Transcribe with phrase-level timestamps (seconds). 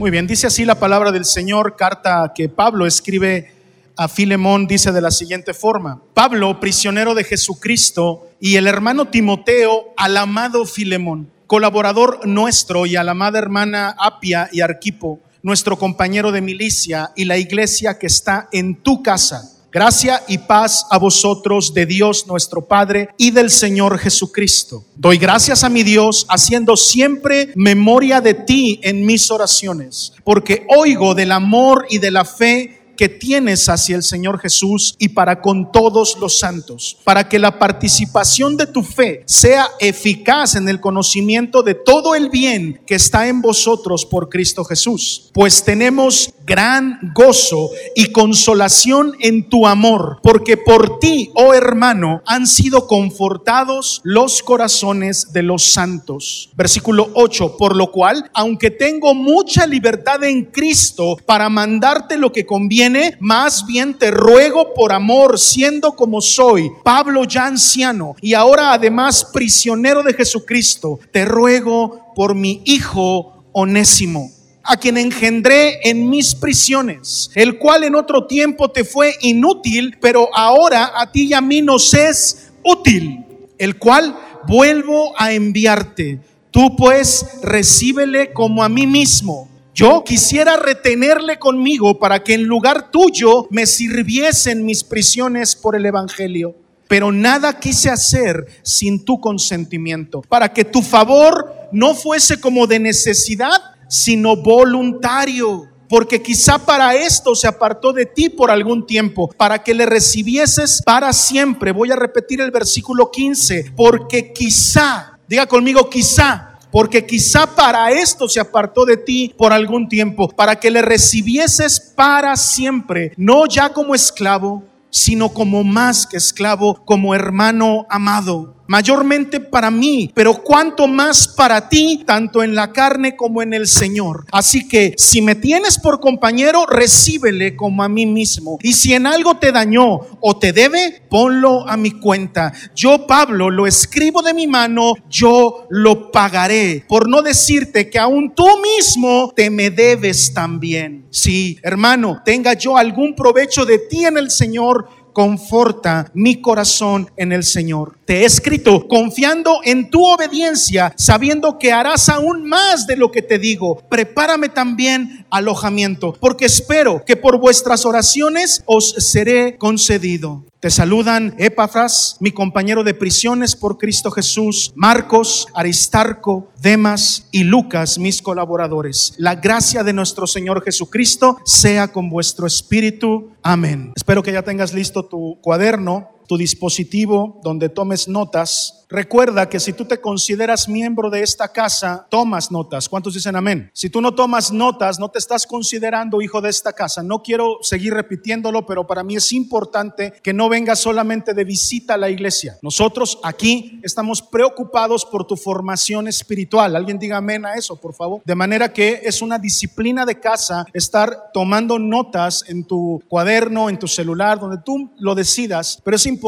[0.00, 3.52] Muy bien, dice así la palabra del Señor, carta que Pablo escribe
[3.98, 6.00] a Filemón, dice de la siguiente forma.
[6.14, 13.04] Pablo, prisionero de Jesucristo, y el hermano Timoteo al amado Filemón, colaborador nuestro y a
[13.04, 18.48] la amada hermana Apia y Arquipo, nuestro compañero de milicia y la iglesia que está
[18.52, 19.59] en tu casa.
[19.72, 24.84] Gracia y paz a vosotros de Dios nuestro Padre y del Señor Jesucristo.
[24.96, 31.14] Doy gracias a mi Dios haciendo siempre memoria de ti en mis oraciones, porque oigo
[31.14, 35.72] del amor y de la fe que tienes hacia el Señor Jesús y para con
[35.72, 41.62] todos los santos, para que la participación de tu fe sea eficaz en el conocimiento
[41.62, 45.30] de todo el bien que está en vosotros por Cristo Jesús.
[45.32, 52.46] Pues tenemos gran gozo y consolación en tu amor, porque por ti, oh hermano, han
[52.46, 56.50] sido confortados los corazones de los santos.
[56.54, 62.44] Versículo 8, por lo cual, aunque tengo mucha libertad en Cristo para mandarte lo que
[62.44, 62.89] conviene,
[63.20, 69.24] más bien te ruego por amor, siendo como soy, Pablo ya anciano y ahora además
[69.32, 74.30] prisionero de Jesucristo, te ruego por mi hijo onésimo
[74.62, 80.28] a quien engendré en mis prisiones, el cual en otro tiempo te fue inútil, pero
[80.32, 83.24] ahora a ti y a mí nos es útil,
[83.58, 84.16] el cual
[84.46, 86.20] vuelvo a enviarte.
[86.50, 92.90] Tú pues recíbele como a mí mismo yo quisiera retenerle conmigo para que en lugar
[92.90, 96.56] tuyo me sirviesen mis prisiones por el Evangelio.
[96.88, 102.80] Pero nada quise hacer sin tu consentimiento, para que tu favor no fuese como de
[102.80, 109.64] necesidad, sino voluntario porque quizá para esto se apartó de ti por algún tiempo, para
[109.64, 111.72] que le recibieses para siempre.
[111.72, 118.28] Voy a repetir el versículo 15, porque quizá, diga conmigo, quizá porque quizá para esto
[118.28, 123.72] se apartó de ti por algún tiempo, para que le recibieses para siempre, no ya
[123.72, 130.86] como esclavo, sino como más que esclavo, como hermano amado mayormente para mí, pero cuanto
[130.86, 134.26] más para ti, tanto en la carne como en el Señor.
[134.30, 138.58] Así que si me tienes por compañero, recíbele como a mí mismo.
[138.62, 142.52] Y si en algo te dañó o te debe, ponlo a mi cuenta.
[142.76, 146.84] Yo, Pablo, lo escribo de mi mano, yo lo pagaré.
[146.86, 151.06] Por no decirte que aún tú mismo te me debes también.
[151.10, 157.32] Si, hermano, tenga yo algún provecho de ti en el Señor, conforta mi corazón en
[157.32, 157.96] el Señor.
[158.04, 163.22] Te he escrito confiando en tu obediencia, sabiendo que harás aún más de lo que
[163.22, 163.82] te digo.
[163.88, 170.44] Prepárame también alojamiento, porque espero que por vuestras oraciones os seré concedido.
[170.60, 177.98] Te saludan Epafras, mi compañero de prisiones por Cristo Jesús, Marcos, Aristarco, Demas y Lucas,
[177.98, 179.14] mis colaboradores.
[179.16, 183.30] La gracia de nuestro Señor Jesucristo sea con vuestro espíritu.
[183.42, 183.94] Amén.
[183.96, 189.72] Espero que ya tengas listo tu cuaderno, tu dispositivo donde tomes notas Recuerda que si
[189.72, 192.88] tú te consideras miembro de esta casa, tomas notas.
[192.88, 193.70] ¿Cuántos dicen amén?
[193.72, 197.00] Si tú no tomas notas, no te estás considerando hijo de esta casa.
[197.04, 201.94] No quiero seguir repitiéndolo, pero para mí es importante que no vengas solamente de visita
[201.94, 202.58] a la iglesia.
[202.62, 206.74] Nosotros aquí estamos preocupados por tu formación espiritual.
[206.74, 208.22] Alguien diga amén a eso, por favor.
[208.24, 213.78] De manera que es una disciplina de casa estar tomando notas en tu cuaderno, en
[213.78, 216.19] tu celular, donde tú lo decidas, pero es importante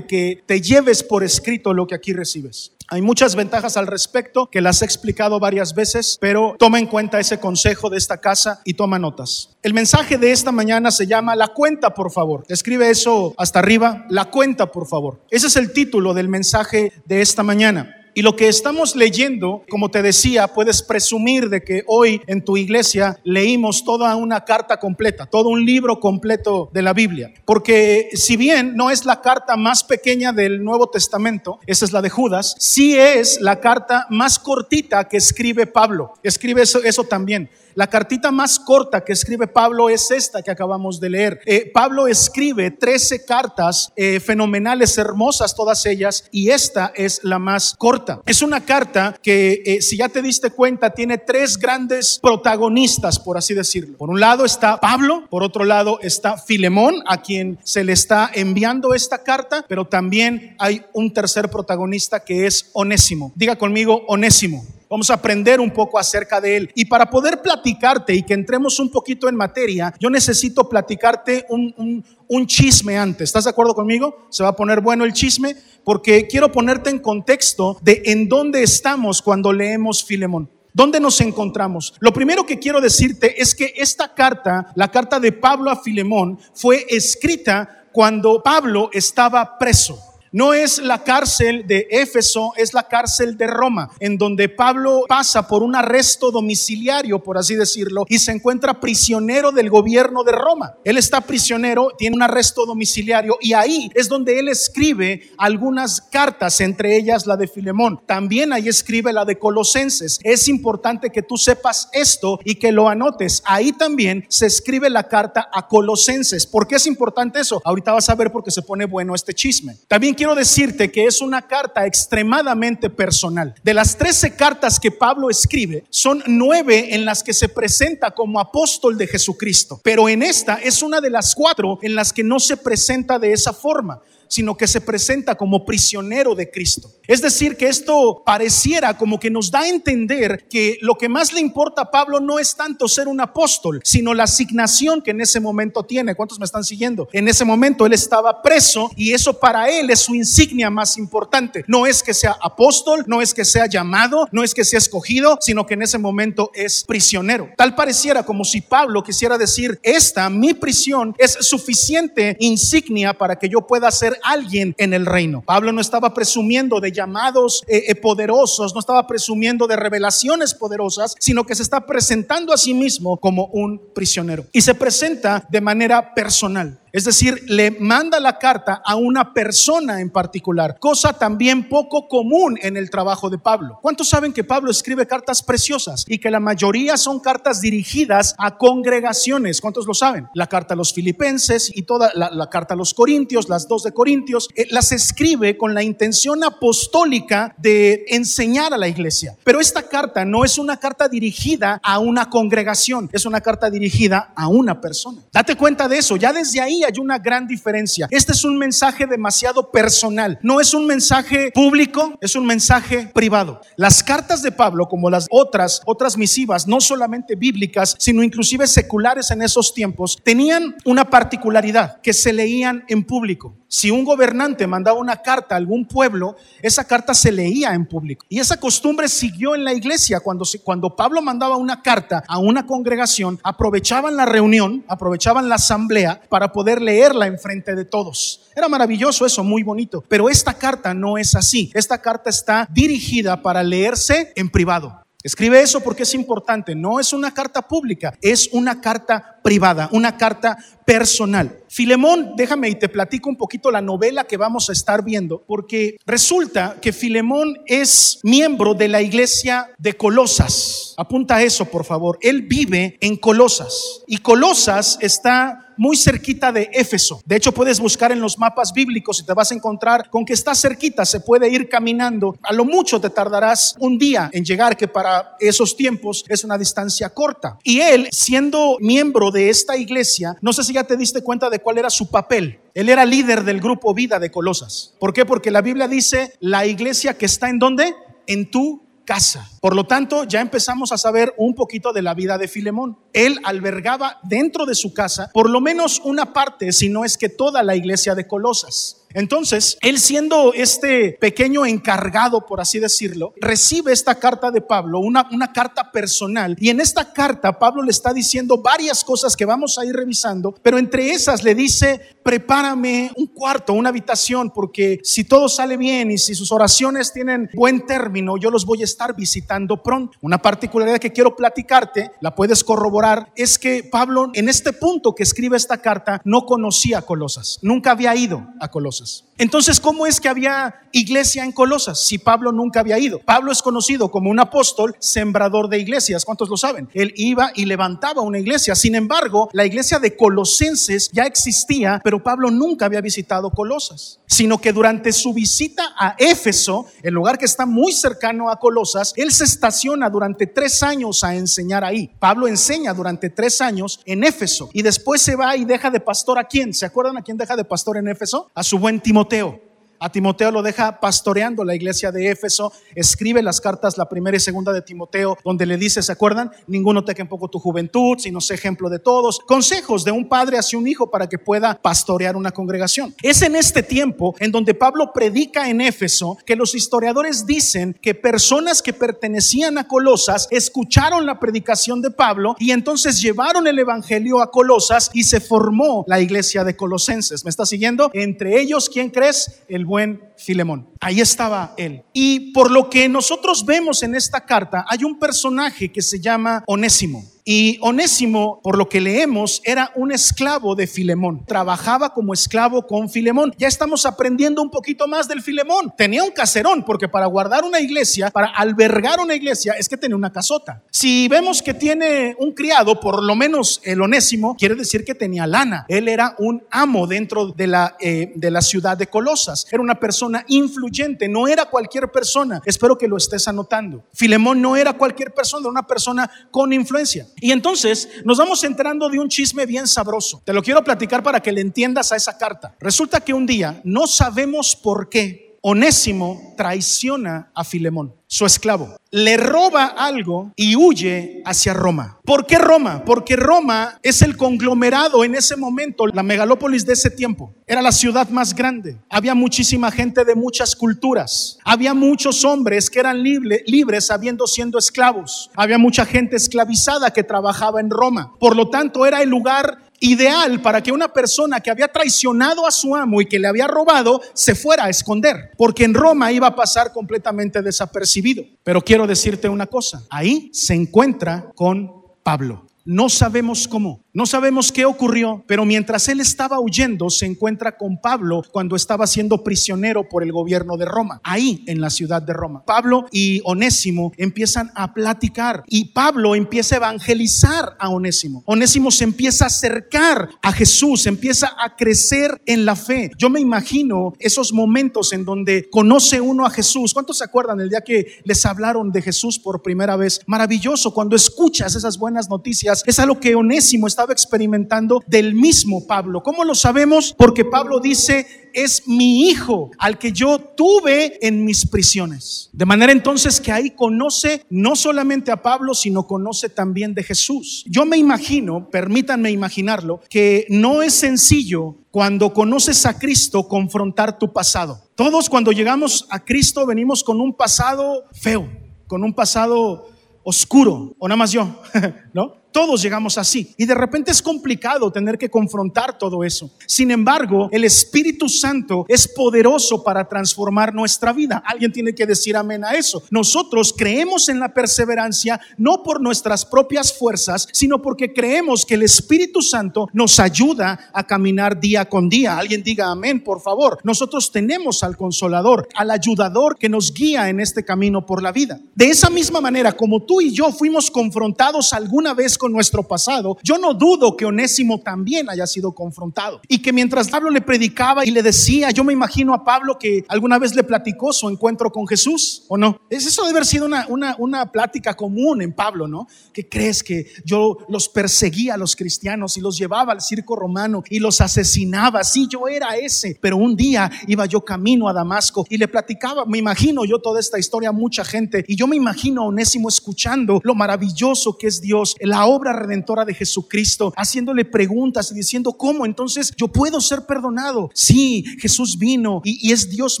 [0.06, 2.72] que te lleves por escrito lo que aquí recibes.
[2.88, 7.18] Hay muchas ventajas al respecto que las he explicado varias veces, pero toma en cuenta
[7.18, 9.56] ese consejo de esta casa y toma notas.
[9.64, 12.44] El mensaje de esta mañana se llama La cuenta, por favor.
[12.48, 15.20] Escribe eso hasta arriba, La cuenta, por favor.
[15.30, 17.92] Ese es el título del mensaje de esta mañana.
[18.18, 22.56] Y lo que estamos leyendo, como te decía, puedes presumir de que hoy en tu
[22.56, 27.34] iglesia leímos toda una carta completa, todo un libro completo de la Biblia.
[27.44, 32.00] Porque si bien no es la carta más pequeña del Nuevo Testamento, esa es la
[32.00, 36.14] de Judas, sí es la carta más cortita que escribe Pablo.
[36.22, 37.50] Escribe eso, eso también.
[37.76, 41.40] La cartita más corta que escribe Pablo es esta que acabamos de leer.
[41.44, 47.74] Eh, Pablo escribe 13 cartas eh, fenomenales, hermosas todas ellas, y esta es la más
[47.76, 48.22] corta.
[48.24, 53.36] Es una carta que, eh, si ya te diste cuenta, tiene tres grandes protagonistas, por
[53.36, 53.98] así decirlo.
[53.98, 58.30] Por un lado está Pablo, por otro lado está Filemón, a quien se le está
[58.32, 63.32] enviando esta carta, pero también hay un tercer protagonista que es Onésimo.
[63.34, 64.64] Diga conmigo, Onésimo.
[64.88, 66.70] Vamos a aprender un poco acerca de él.
[66.74, 72.04] Y para poder platicarte y que entremos un poquito en materia, yo necesito platicarte un,
[72.28, 73.30] un, chisme antes.
[73.30, 74.26] ¿Estás de acuerdo conmigo?
[74.30, 78.62] Se va a poner bueno el chisme porque quiero ponerte en contexto de en dónde
[78.62, 80.48] estamos cuando leemos Filemón.
[80.72, 81.94] ¿Dónde nos encontramos?
[82.00, 86.38] Lo primero que quiero decirte es que esta carta, la carta de Pablo a Filemón,
[86.52, 89.98] fue escrita cuando Pablo estaba preso.
[90.32, 95.46] No es la cárcel de Éfeso, es la cárcel de Roma, en donde Pablo pasa
[95.46, 100.74] por un arresto domiciliario, por así decirlo, y se encuentra prisionero del gobierno de Roma.
[100.84, 106.60] Él está prisionero, tiene un arresto domiciliario y ahí es donde él escribe algunas cartas,
[106.60, 108.00] entre ellas la de Filemón.
[108.06, 110.18] También ahí escribe la de Colosenses.
[110.22, 113.42] Es importante que tú sepas esto y que lo anotes.
[113.44, 116.46] Ahí también se escribe la carta a Colosenses.
[116.46, 117.60] ¿Por qué es importante eso?
[117.64, 119.76] Ahorita vas a ver por qué se pone bueno este chisme.
[119.88, 123.54] También quiero decirte que es una carta extremadamente personal.
[123.62, 128.40] De las 13 cartas que Pablo escribe, son nueve en las que se presenta como
[128.40, 129.80] apóstol de Jesucristo.
[129.82, 133.32] Pero en esta es una de las cuatro en las que no se presenta de
[133.32, 136.90] esa forma sino que se presenta como prisionero de Cristo.
[137.06, 141.32] Es decir, que esto pareciera como que nos da a entender que lo que más
[141.32, 145.20] le importa a Pablo no es tanto ser un apóstol, sino la asignación que en
[145.20, 146.14] ese momento tiene.
[146.14, 147.08] ¿Cuántos me están siguiendo?
[147.12, 151.64] En ese momento él estaba preso y eso para él es su insignia más importante.
[151.68, 155.38] No es que sea apóstol, no es que sea llamado, no es que sea escogido,
[155.40, 157.50] sino que en ese momento es prisionero.
[157.56, 163.48] Tal pareciera como si Pablo quisiera decir, esta, mi prisión, es suficiente insignia para que
[163.48, 165.42] yo pueda ser alguien en el reino.
[165.42, 171.14] Pablo no estaba presumiendo de llamados eh, eh, poderosos, no estaba presumiendo de revelaciones poderosas,
[171.18, 174.44] sino que se está presentando a sí mismo como un prisionero.
[174.52, 176.80] Y se presenta de manera personal.
[176.96, 182.58] Es decir, le manda la carta a una persona en particular, cosa también poco común
[182.62, 183.78] en el trabajo de Pablo.
[183.82, 188.56] ¿Cuántos saben que Pablo escribe cartas preciosas y que la mayoría son cartas dirigidas a
[188.56, 189.60] congregaciones?
[189.60, 190.28] ¿Cuántos lo saben?
[190.32, 193.92] La carta a los filipenses y toda la, carta a los corintios, las dos de
[193.92, 199.36] Corintios, eh, las escribe con la intención apostólica de enseñar a la iglesia.
[199.44, 204.32] Pero esta carta no es una carta dirigida a una congregación, es una carta dirigida
[204.34, 205.20] a una persona.
[205.30, 208.06] Date cuenta de eso, ya desde ahí hay una gran diferencia.
[208.10, 210.38] Este es un mensaje demasiado personal.
[210.42, 213.60] No es un mensaje público, es un mensaje privado.
[213.76, 219.30] Las cartas de Pablo, como las otras, otras misivas, no solamente bíblicas, sino inclusive seculares
[219.30, 223.56] en esos tiempos, tenían una particularidad, que se leían en público.
[223.68, 228.24] Si un gobernante mandaba una carta a algún pueblo, esa carta se leía en público.
[228.28, 230.20] Y esa costumbre siguió en la iglesia.
[230.20, 236.22] Cuando, cuando Pablo mandaba una carta a una congregación, aprovechaban la reunión, aprovechaban la asamblea
[236.28, 238.48] para poder leerla en frente de todos.
[238.54, 240.04] Era maravilloso eso, muy bonito.
[240.08, 241.70] Pero esta carta no es así.
[241.74, 245.06] Esta carta está dirigida para leerse en privado.
[245.26, 246.76] Escribe eso porque es importante.
[246.76, 251.64] No es una carta pública, es una carta privada, una carta personal.
[251.68, 255.96] Filemón, déjame y te platico un poquito la novela que vamos a estar viendo, porque
[256.06, 260.94] resulta que Filemón es miembro de la iglesia de Colosas.
[260.96, 262.18] Apunta eso, por favor.
[262.20, 267.20] Él vive en Colosas y Colosas está muy cerquita de Éfeso.
[267.24, 270.32] De hecho, puedes buscar en los mapas bíblicos y te vas a encontrar con que
[270.32, 272.36] está cerquita, se puede ir caminando.
[272.42, 276.58] A lo mucho te tardarás un día en llegar, que para esos tiempos es una
[276.58, 277.58] distancia corta.
[277.62, 281.58] Y él, siendo miembro de esta iglesia, no sé si ya te diste cuenta de
[281.58, 282.60] cuál era su papel.
[282.74, 284.94] Él era líder del grupo Vida de Colosas.
[284.98, 285.24] ¿Por qué?
[285.24, 287.94] Porque la Biblia dice, la iglesia que está en dónde?
[288.26, 289.48] En tu casa.
[289.62, 292.98] Por lo tanto, ya empezamos a saber un poquito de la vida de Filemón.
[293.14, 297.30] Él albergaba dentro de su casa por lo menos una parte, si no es que
[297.30, 298.95] toda la iglesia de Colosas.
[299.14, 305.26] Entonces, él siendo este pequeño encargado, por así decirlo, recibe esta carta de Pablo, una,
[305.52, 306.56] carta personal.
[306.58, 310.54] Y en esta carta Pablo le está diciendo varias cosas que vamos a ir revisando,
[310.62, 316.10] pero entre esas le dice, prepárame un cuarto, una habitación, porque si todo sale bien
[316.10, 320.18] y si sus oraciones tienen buen término, yo los voy a estar visitando pronto.
[320.20, 325.22] Una particularidad que quiero platicarte, la puedes corroborar, es que Pablo en este punto que
[325.22, 329.05] escribe esta carta no conocía a Colosas, nunca había ido a Colosas.
[329.38, 333.18] Entonces, ¿cómo es que había iglesia en Colosas si Pablo nunca había ido?
[333.18, 336.24] Pablo es conocido como un apóstol sembrador de iglesias.
[336.24, 336.88] ¿Cuántos lo saben?
[336.94, 338.74] Él iba y levantaba una iglesia.
[338.74, 344.58] Sin embargo, la iglesia de Colosenses ya existía, pero Pablo nunca había visitado Colosas, sino
[344.58, 349.32] que durante su visita a Éfeso, el lugar que está muy cercano a Colosas, él
[349.32, 352.10] se estaciona durante tres años a enseñar ahí.
[352.18, 356.38] Pablo enseña durante tres años en Éfeso y después se va y deja de pastor
[356.38, 356.72] a quién?
[356.72, 358.50] ¿Se acuerdan a quién deja de pastor en Éfeso?
[358.54, 359.65] A su buen Timoteo.
[359.98, 364.40] A Timoteo lo deja pastoreando la iglesia de Éfeso, escribe las cartas, la primera y
[364.40, 366.50] segunda de Timoteo, donde le dice, ¿se acuerdan?
[366.66, 369.40] Ninguno teque un poco tu juventud, sino sé ejemplo de todos.
[369.40, 373.14] Consejos de un padre hacia un hijo para que pueda pastorear una congregación.
[373.22, 378.14] Es en este tiempo en donde Pablo predica en Éfeso que los historiadores dicen que
[378.14, 384.40] personas que pertenecían a Colosas escucharon la predicación de Pablo y entonces llevaron el evangelio
[384.40, 387.44] a Colosas y se formó la iglesia de Colosenses.
[387.44, 388.10] ¿Me está siguiendo?
[388.12, 389.62] Entre ellos, ¿quién crees?
[389.68, 390.90] El buen Filemón.
[391.00, 392.02] Ahí estaba él.
[392.12, 396.62] Y por lo que nosotros vemos en esta carta, hay un personaje que se llama
[396.66, 397.24] Onésimo.
[397.48, 401.44] Y Onésimo, por lo que leemos, era un esclavo de Filemón.
[401.46, 403.54] Trabajaba como esclavo con Filemón.
[403.56, 405.94] Ya estamos aprendiendo un poquito más del Filemón.
[405.96, 410.16] Tenía un caserón, porque para guardar una iglesia, para albergar una iglesia, es que tenía
[410.16, 410.82] una casota.
[410.90, 415.46] Si vemos que tiene un criado, por lo menos el Onésimo, quiere decir que tenía
[415.46, 415.86] lana.
[415.86, 419.68] Él era un amo dentro de la, eh, de la ciudad de Colosas.
[419.70, 422.60] Era una persona influyente, no era cualquier persona.
[422.64, 424.02] Espero que lo estés anotando.
[424.12, 427.28] Filemón no era cualquier persona, era una persona con influencia.
[427.40, 430.42] Y entonces nos vamos enterando de un chisme bien sabroso.
[430.44, 432.74] Te lo quiero platicar para que le entiendas a esa carta.
[432.80, 438.98] Resulta que un día, no sabemos por qué, Onésimo traiciona a Filemón su esclavo.
[439.10, 442.20] Le roba algo y huye hacia Roma.
[442.22, 443.02] ¿Por qué Roma?
[443.06, 447.54] Porque Roma es el conglomerado en ese momento, la megalópolis de ese tiempo.
[447.66, 448.98] Era la ciudad más grande.
[449.08, 451.56] Había muchísima gente de muchas culturas.
[451.64, 455.50] Había muchos hombres que eran libres habiendo siendo esclavos.
[455.54, 458.34] Había mucha gente esclavizada que trabajaba en Roma.
[458.38, 462.70] Por lo tanto, era el lugar ideal para que una persona que había traicionado a
[462.70, 466.48] su amo y que le había robado se fuera a esconder, porque en Roma iba
[466.48, 468.44] a pasar completamente desapercibido.
[468.62, 471.90] Pero quiero decirte una cosa, ahí se encuentra con
[472.22, 472.66] Pablo.
[472.88, 478.00] No sabemos cómo, no sabemos qué ocurrió, pero mientras él estaba huyendo, se encuentra con
[478.00, 482.32] Pablo cuando estaba siendo prisionero por el gobierno de Roma, ahí en la ciudad de
[482.32, 482.64] Roma.
[482.64, 488.44] Pablo y Onésimo empiezan a platicar y Pablo empieza a evangelizar a Onésimo.
[488.46, 493.10] Onésimo se empieza a acercar a Jesús, empieza a crecer en la fe.
[493.18, 496.94] Yo me imagino esos momentos en donde conoce uno a Jesús.
[496.94, 500.20] ¿Cuántos se acuerdan el día que les hablaron de Jesús por primera vez?
[500.28, 506.22] Maravilloso, cuando escuchas esas buenas noticias, es algo que Onésimo está experimentando del mismo Pablo.
[506.22, 507.14] ¿Cómo lo sabemos?
[507.16, 512.48] Porque Pablo dice, es mi hijo al que yo tuve en mis prisiones.
[512.52, 517.64] De manera entonces que ahí conoce no solamente a Pablo, sino conoce también de Jesús.
[517.68, 524.32] Yo me imagino, permítanme imaginarlo, que no es sencillo cuando conoces a Cristo confrontar tu
[524.32, 524.82] pasado.
[524.94, 528.48] Todos cuando llegamos a Cristo venimos con un pasado feo,
[528.86, 529.88] con un pasado
[530.22, 531.48] oscuro, o nada más yo,
[532.12, 532.34] ¿no?
[532.56, 533.54] Todos llegamos así.
[533.58, 536.50] Y de repente es complicado tener que confrontar todo eso.
[536.66, 541.42] Sin embargo, el Espíritu Santo es poderoso para transformar nuestra vida.
[541.44, 543.02] Alguien tiene que decir amén a eso.
[543.10, 548.84] Nosotros creemos en la perseverancia no por nuestras propias fuerzas, sino porque creemos que el
[548.84, 552.38] Espíritu Santo nos ayuda a caminar día con día.
[552.38, 553.80] Alguien diga amén, por favor.
[553.84, 558.58] Nosotros tenemos al consolador, al ayudador que nos guía en este camino por la vida.
[558.74, 563.36] De esa misma manera, como tú y yo fuimos confrontados alguna vez con nuestro pasado,
[563.42, 566.40] yo no dudo que Onésimo también haya sido confrontado.
[566.48, 570.04] Y que mientras Pablo le predicaba y le decía, yo me imagino a Pablo que
[570.08, 572.80] alguna vez le platicó su encuentro con Jesús, ¿o no?
[572.90, 576.06] Es eso debe haber sido una, una, una plática común en Pablo, ¿no?
[576.32, 580.82] ¿Qué crees que yo los perseguía a los cristianos y los llevaba al circo romano
[580.90, 582.04] y los asesinaba?
[582.04, 586.24] Sí, yo era ese, pero un día iba yo camino a Damasco y le platicaba,
[586.26, 589.68] me imagino yo toda esta historia a mucha gente y yo me imagino a Onésimo
[589.68, 595.52] escuchando lo maravilloso que es Dios, la obra redentora de Jesucristo, haciéndole preguntas y diciendo,
[595.52, 597.70] ¿cómo entonces yo puedo ser perdonado?
[597.74, 600.00] Sí, Jesús vino y, es Dios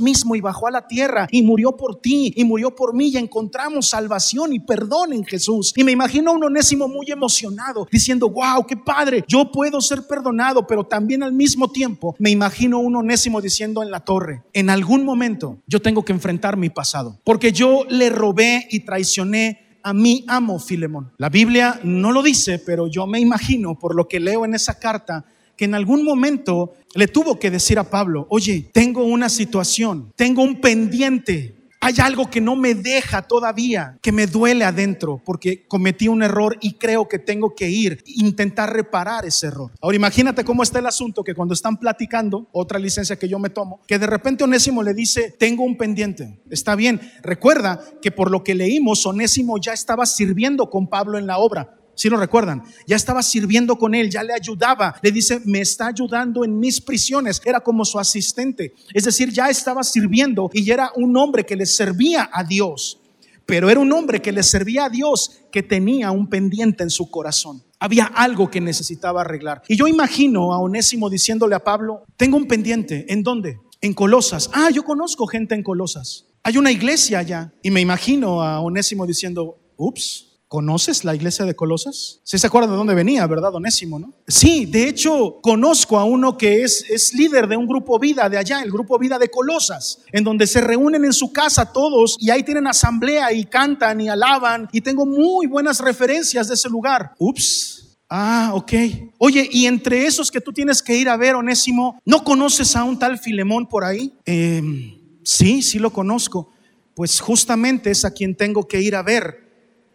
[0.00, 3.16] mismo y bajó a la tierra y murió por ti y murió por mí y
[3.16, 5.72] encontramos salvación y perdón en Jesús.
[5.76, 10.06] Y me imagino a un onésimo muy emocionado diciendo, wow, qué padre, yo puedo ser
[10.06, 14.42] perdonado, pero también al mismo tiempo me imagino a un onésimo diciendo en la torre,
[14.52, 19.65] en algún momento yo tengo que enfrentar mi pasado, porque yo le robé y traicioné
[19.86, 21.12] a mí amo Filemón.
[21.16, 24.80] La Biblia no lo dice, pero yo me imagino por lo que leo en esa
[24.80, 25.24] carta
[25.56, 30.42] que en algún momento le tuvo que decir a Pablo, oye, tengo una situación, tengo
[30.42, 31.55] un pendiente,
[31.86, 36.58] hay algo que no me deja todavía, que me duele adentro porque cometí un error
[36.60, 39.70] y creo que tengo que ir intentar reparar ese error.
[39.80, 43.50] Ahora imagínate cómo está el asunto que cuando están platicando, otra licencia que yo me
[43.50, 46.40] tomo, que de repente Onésimo le dice, tengo un pendiente.
[46.50, 51.28] Está bien, recuerda que por lo que leímos, Onésimo ya estaba sirviendo con Pablo en
[51.28, 51.76] la obra.
[51.96, 54.94] Si lo recuerdan, ya estaba sirviendo con él, ya le ayudaba.
[55.02, 57.40] Le dice, me está ayudando en mis prisiones.
[57.44, 58.74] Era como su asistente.
[58.92, 63.00] Es decir, ya estaba sirviendo y era un hombre que le servía a Dios.
[63.46, 67.10] Pero era un hombre que le servía a Dios que tenía un pendiente en su
[67.10, 67.62] corazón.
[67.78, 69.62] Había algo que necesitaba arreglar.
[69.68, 73.06] Y yo imagino a Onésimo diciéndole a Pablo, tengo un pendiente.
[73.08, 73.60] ¿En dónde?
[73.80, 74.50] En Colosas.
[74.52, 76.26] Ah, yo conozco gente en Colosas.
[76.42, 77.52] Hay una iglesia allá.
[77.62, 82.20] Y me imagino a Onésimo diciendo, ups, ¿Conoces la iglesia de Colosas?
[82.22, 83.98] Si se acuerdan de dónde venía, ¿verdad, Onésimo?
[83.98, 84.14] ¿no?
[84.28, 88.38] Sí, de hecho, conozco a uno que es, es líder de un grupo vida de
[88.38, 92.30] allá, el grupo vida de Colosas, en donde se reúnen en su casa todos y
[92.30, 97.12] ahí tienen asamblea y cantan y alaban y tengo muy buenas referencias de ese lugar.
[97.18, 97.98] Ups.
[98.08, 98.72] Ah, ok.
[99.18, 102.84] Oye, y entre esos que tú tienes que ir a ver, Onésimo, ¿no conoces a
[102.84, 104.12] un tal Filemón por ahí?
[104.24, 106.52] Em, sí, sí lo conozco.
[106.94, 109.45] Pues justamente es a quien tengo que ir a ver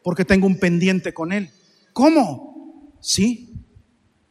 [0.04, 1.50] porque tengo un pendiente con él.
[1.94, 2.92] ¿Cómo?
[3.00, 3.54] Sí,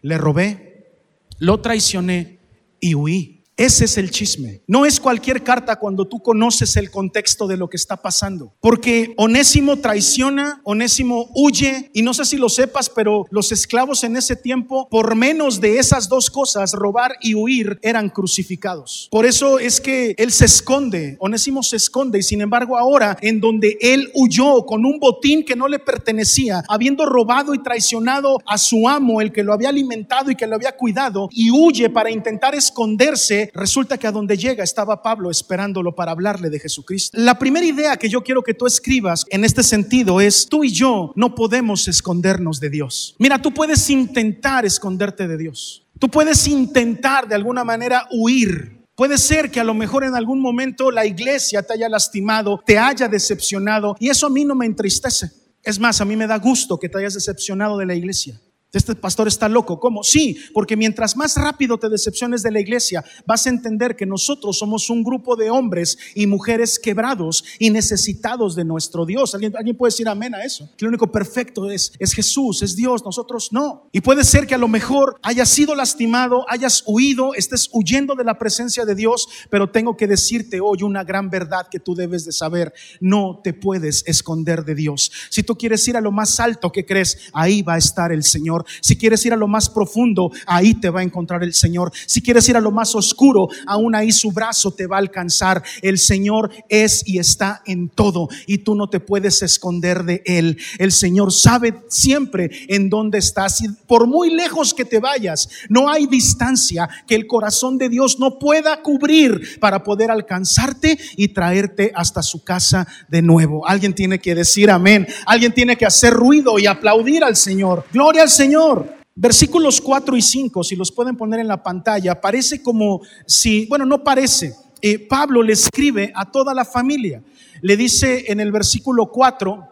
[0.03, 0.93] le robé,
[1.39, 2.39] lo traicioné
[2.81, 3.40] y huí.
[3.61, 4.63] Ese es el chisme.
[4.67, 8.55] No es cualquier carta cuando tú conoces el contexto de lo que está pasando.
[8.59, 14.17] Porque Onésimo traiciona, Onésimo huye, y no sé si lo sepas, pero los esclavos en
[14.17, 19.09] ese tiempo, por menos de esas dos cosas, robar y huir, eran crucificados.
[19.11, 23.43] Por eso es que él se esconde, Onésimo se esconde, y sin embargo ahora, en
[23.43, 28.57] donde él huyó con un botín que no le pertenecía, habiendo robado y traicionado a
[28.57, 32.11] su amo, el que lo había alimentado y que lo había cuidado, y huye para
[32.11, 37.17] intentar esconderse, resulta que a donde llega estaba Pablo esperándolo para hablarle de Jesucristo.
[37.21, 40.71] La primera idea que yo quiero que tú escribas en este sentido es, tú y
[40.71, 43.15] yo no podemos escondernos de Dios.
[43.19, 45.87] Mira, tú puedes intentar esconderte de Dios.
[45.99, 50.43] Tú puedes intentar de alguna manera huir Puede ser que a lo mejor en algún
[50.43, 54.67] momento la iglesia te haya lastimado, te haya decepcionado, y eso a mí no me
[54.67, 55.31] entristece.
[55.63, 58.39] Es más, a mí me da gusto que te hayas decepcionado de la iglesia.
[58.73, 59.81] Este pastor está loco.
[59.81, 60.05] ¿Cómo?
[60.05, 64.59] Sí, porque mientras más rápido te decepciones de la iglesia, vas a entender que nosotros
[64.59, 69.35] somos un grupo de hombres y mujeres quebrados y necesitados de nuestro Dios.
[69.35, 70.69] ¿Alguien, puede decir amén a eso?
[70.77, 73.89] Que lo único perfecto es, es Jesús, es Dios, nosotros no.
[73.91, 78.25] Y puede ser que a lo mejor hayas sido lastimado, hayas huido, estés huyendo de
[78.25, 82.25] la presencia de Dios, pero tengo que decirte hoy una gran verdad que tú debes
[82.25, 82.73] de saber.
[83.01, 85.11] No te puedes esconder de Dios.
[85.29, 88.23] Si tú quieres ir a lo más alto que crees, ahí va a estar el
[88.23, 88.60] Señor.
[88.81, 91.93] Si quieres ir a lo más profundo, ahí te va a encontrar el Señor.
[92.07, 95.63] Si quieres ir a lo más oscuro, aún ahí su brazo te va a alcanzar.
[95.83, 100.59] El Señor es y está en todo y tú no te puedes esconder de Él.
[100.79, 105.89] El Señor sabe siempre en dónde estás y por muy lejos que te vayas, no
[105.89, 111.93] hay distancia que el corazón de Dios no pueda cubrir para poder alcanzarte y traerte
[111.95, 113.67] hasta su casa de nuevo.
[113.67, 115.07] Alguien tiene que decir amén.
[115.27, 117.85] Alguien tiene que hacer ruido y aplaudir al Señor.
[117.93, 118.50] Gloria al Señor.
[118.51, 118.97] Señor.
[119.15, 123.87] Versículos 4 y 5, si los pueden poner en la pantalla, parece como si, bueno,
[123.87, 124.57] no parece.
[124.83, 127.23] Eh, Pablo le escribe a toda la familia.
[127.61, 129.69] Le dice en el versículo 4,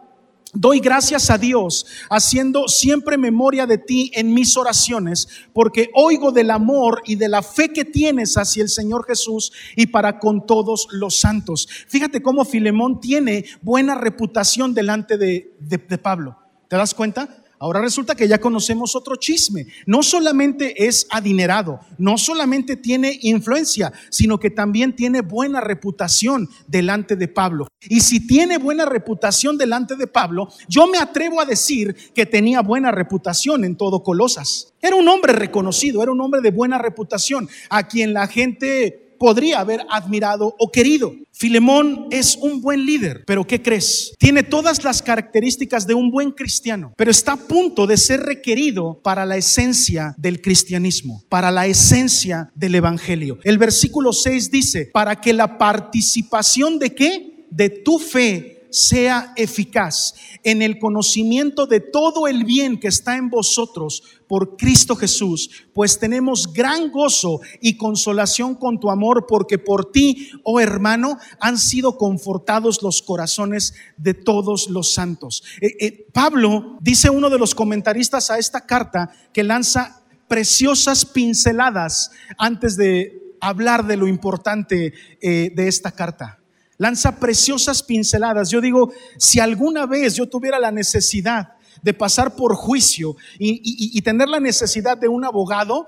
[0.53, 6.49] Doy gracias a Dios, haciendo siempre memoria de ti en mis oraciones, porque oigo del
[6.49, 10.87] amor y de la fe que tienes hacia el Señor Jesús y para con todos
[10.91, 11.67] los santos.
[11.89, 16.37] Fíjate cómo Filemón tiene buena reputación delante de, de Pablo.
[16.69, 17.38] ¿Te das cuenta?
[17.59, 19.67] Ahora resulta que ya conocemos otro chisme.
[19.85, 27.17] No solamente es adinerado, no solamente tiene influencia, sino que también tiene buena reputación delante
[27.17, 27.67] de Pablo.
[27.81, 32.61] Y si tiene buena reputación delante de Pablo, yo me atrevo a decir que tenía
[32.61, 34.73] buena reputación en todo Colosas.
[34.81, 39.59] Era un hombre reconocido, era un hombre de buena reputación, a quien la gente podría
[39.59, 41.13] haber admirado o querido.
[41.31, 44.13] Filemón es un buen líder, pero ¿qué crees?
[44.17, 48.99] Tiene todas las características de un buen cristiano, pero está a punto de ser requerido
[49.03, 53.37] para la esencia del cristianismo, para la esencia del evangelio.
[53.43, 57.45] El versículo 6 dice, para que la participación de qué?
[57.51, 63.29] De tu fe sea eficaz en el conocimiento de todo el bien que está en
[63.29, 69.91] vosotros por Cristo Jesús, pues tenemos gran gozo y consolación con tu amor, porque por
[69.91, 75.43] ti, oh hermano, han sido confortados los corazones de todos los santos.
[75.59, 82.11] Eh, eh, Pablo dice uno de los comentaristas a esta carta que lanza preciosas pinceladas
[82.37, 86.35] antes de hablar de lo importante eh, de esta carta
[86.77, 88.49] lanza preciosas pinceladas.
[88.49, 94.29] Yo digo, si alguna vez yo tuviera la necesidad de pasar por juicio y, tener
[94.29, 95.87] la necesidad de un abogado,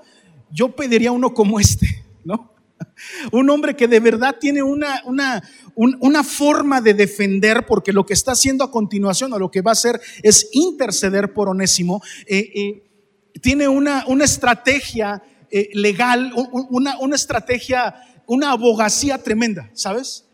[0.50, 2.52] yo pediría uno como este, ¿no?
[3.32, 5.42] un hombre que de verdad tiene una, una,
[5.74, 9.70] una forma de defender, porque lo que está haciendo a continuación o lo que va
[9.70, 12.02] a hacer es interceder por Onésimo.
[12.26, 12.82] Eh, eh,
[13.40, 16.32] tiene una, una estrategia eh, legal,
[16.70, 17.94] una, una estrategia,
[18.26, 20.26] una abogacía tremenda, ¿sabes?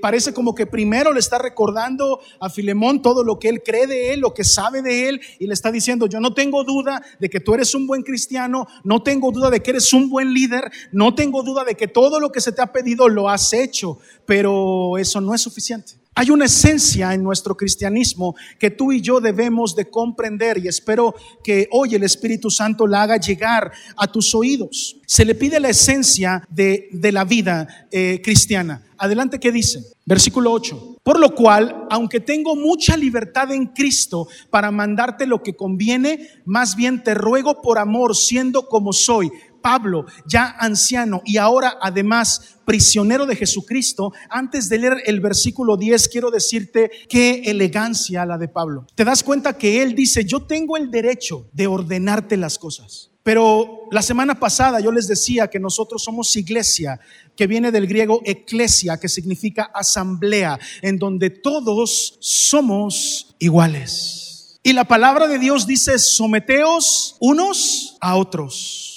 [0.00, 4.12] Parece como que primero le está recordando a Filemón todo lo que él cree de
[4.12, 7.30] él, lo que sabe de él, y le está diciendo, yo no tengo duda de
[7.30, 10.70] que tú eres un buen cristiano, no tengo duda de que eres un buen líder,
[10.92, 13.98] no tengo duda de que todo lo que se te ha pedido lo has hecho,
[14.26, 16.03] pero eso no es suficiente.
[16.16, 21.12] Hay una esencia en nuestro cristianismo que tú y yo debemos de comprender y espero
[21.42, 24.96] que hoy el Espíritu Santo la haga llegar a tus oídos.
[25.06, 28.80] Se le pide la esencia de, la vida eh, cristiana.
[28.96, 29.82] Adelante, ¿qué dice?
[30.06, 30.98] Versículo 8.
[31.02, 36.76] Por lo cual, aunque tengo mucha libertad en Cristo para mandarte lo que conviene, más
[36.76, 39.32] bien te ruego por amor, siendo como soy,
[39.64, 46.08] Pablo, ya anciano y ahora además prisionero de Jesucristo, antes de leer el versículo 10,
[46.08, 48.86] quiero decirte qué elegancia la de Pablo.
[48.94, 53.10] Te das cuenta que él dice, yo tengo el derecho de ordenarte las cosas.
[53.24, 57.00] Pero la semana pasada yo les decía que nosotros somos iglesia,
[57.34, 64.60] que viene del griego eclesia, que significa asamblea, en donde todos somos iguales.
[64.62, 68.93] Y la palabra de Dios dice, someteos unos a otros.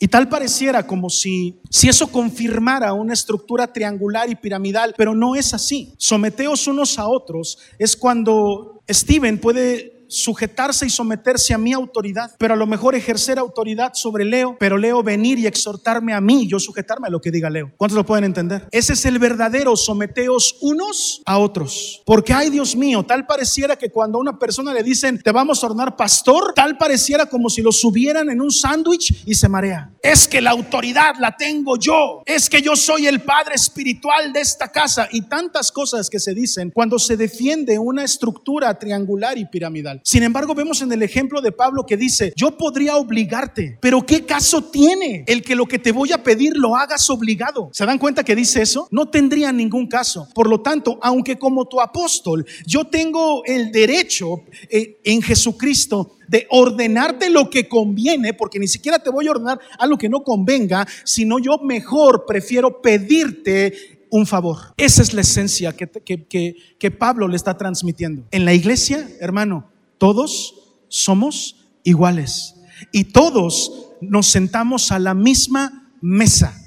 [0.00, 5.34] Y tal pareciera como si, si eso confirmara una estructura triangular y piramidal, pero no
[5.34, 5.92] es así.
[5.98, 12.54] Someteos unos a otros es cuando Steven puede sujetarse y someterse a mi autoridad, pero
[12.54, 16.58] a lo mejor ejercer autoridad sobre Leo, pero Leo venir y exhortarme a mí, yo
[16.58, 17.72] sujetarme a lo que diga Leo.
[17.76, 18.66] ¿Cuántos lo pueden entender?
[18.70, 22.02] Ese es el verdadero someteos unos a otros.
[22.04, 25.62] Porque, ay Dios mío, tal pareciera que cuando a una persona le dicen, te vamos
[25.62, 29.92] a ordenar pastor, tal pareciera como si lo subieran en un sándwich y se marea.
[30.02, 32.22] Es que la autoridad la tengo yo.
[32.24, 36.34] Es que yo soy el padre espiritual de esta casa y tantas cosas que se
[36.34, 39.97] dicen cuando se defiende una estructura triangular y piramidal.
[40.02, 44.24] Sin embargo, vemos en el ejemplo de Pablo que dice, yo podría obligarte, pero ¿qué
[44.24, 47.70] caso tiene el que lo que te voy a pedir lo hagas obligado?
[47.72, 48.88] ¿Se dan cuenta que dice eso?
[48.90, 50.28] No tendría ningún caso.
[50.34, 56.46] Por lo tanto, aunque como tu apóstol yo tengo el derecho eh, en Jesucristo de
[56.50, 60.22] ordenarte lo que conviene, porque ni siquiera te voy a ordenar a lo que no
[60.22, 64.58] convenga, sino yo mejor prefiero pedirte un favor.
[64.76, 68.24] Esa es la esencia que, que, que, Pablo le está transmitiendo.
[68.30, 70.54] En la iglesia, hermano, todos
[70.88, 72.54] somos iguales
[72.92, 76.57] y todos nos sentamos a la misma mesa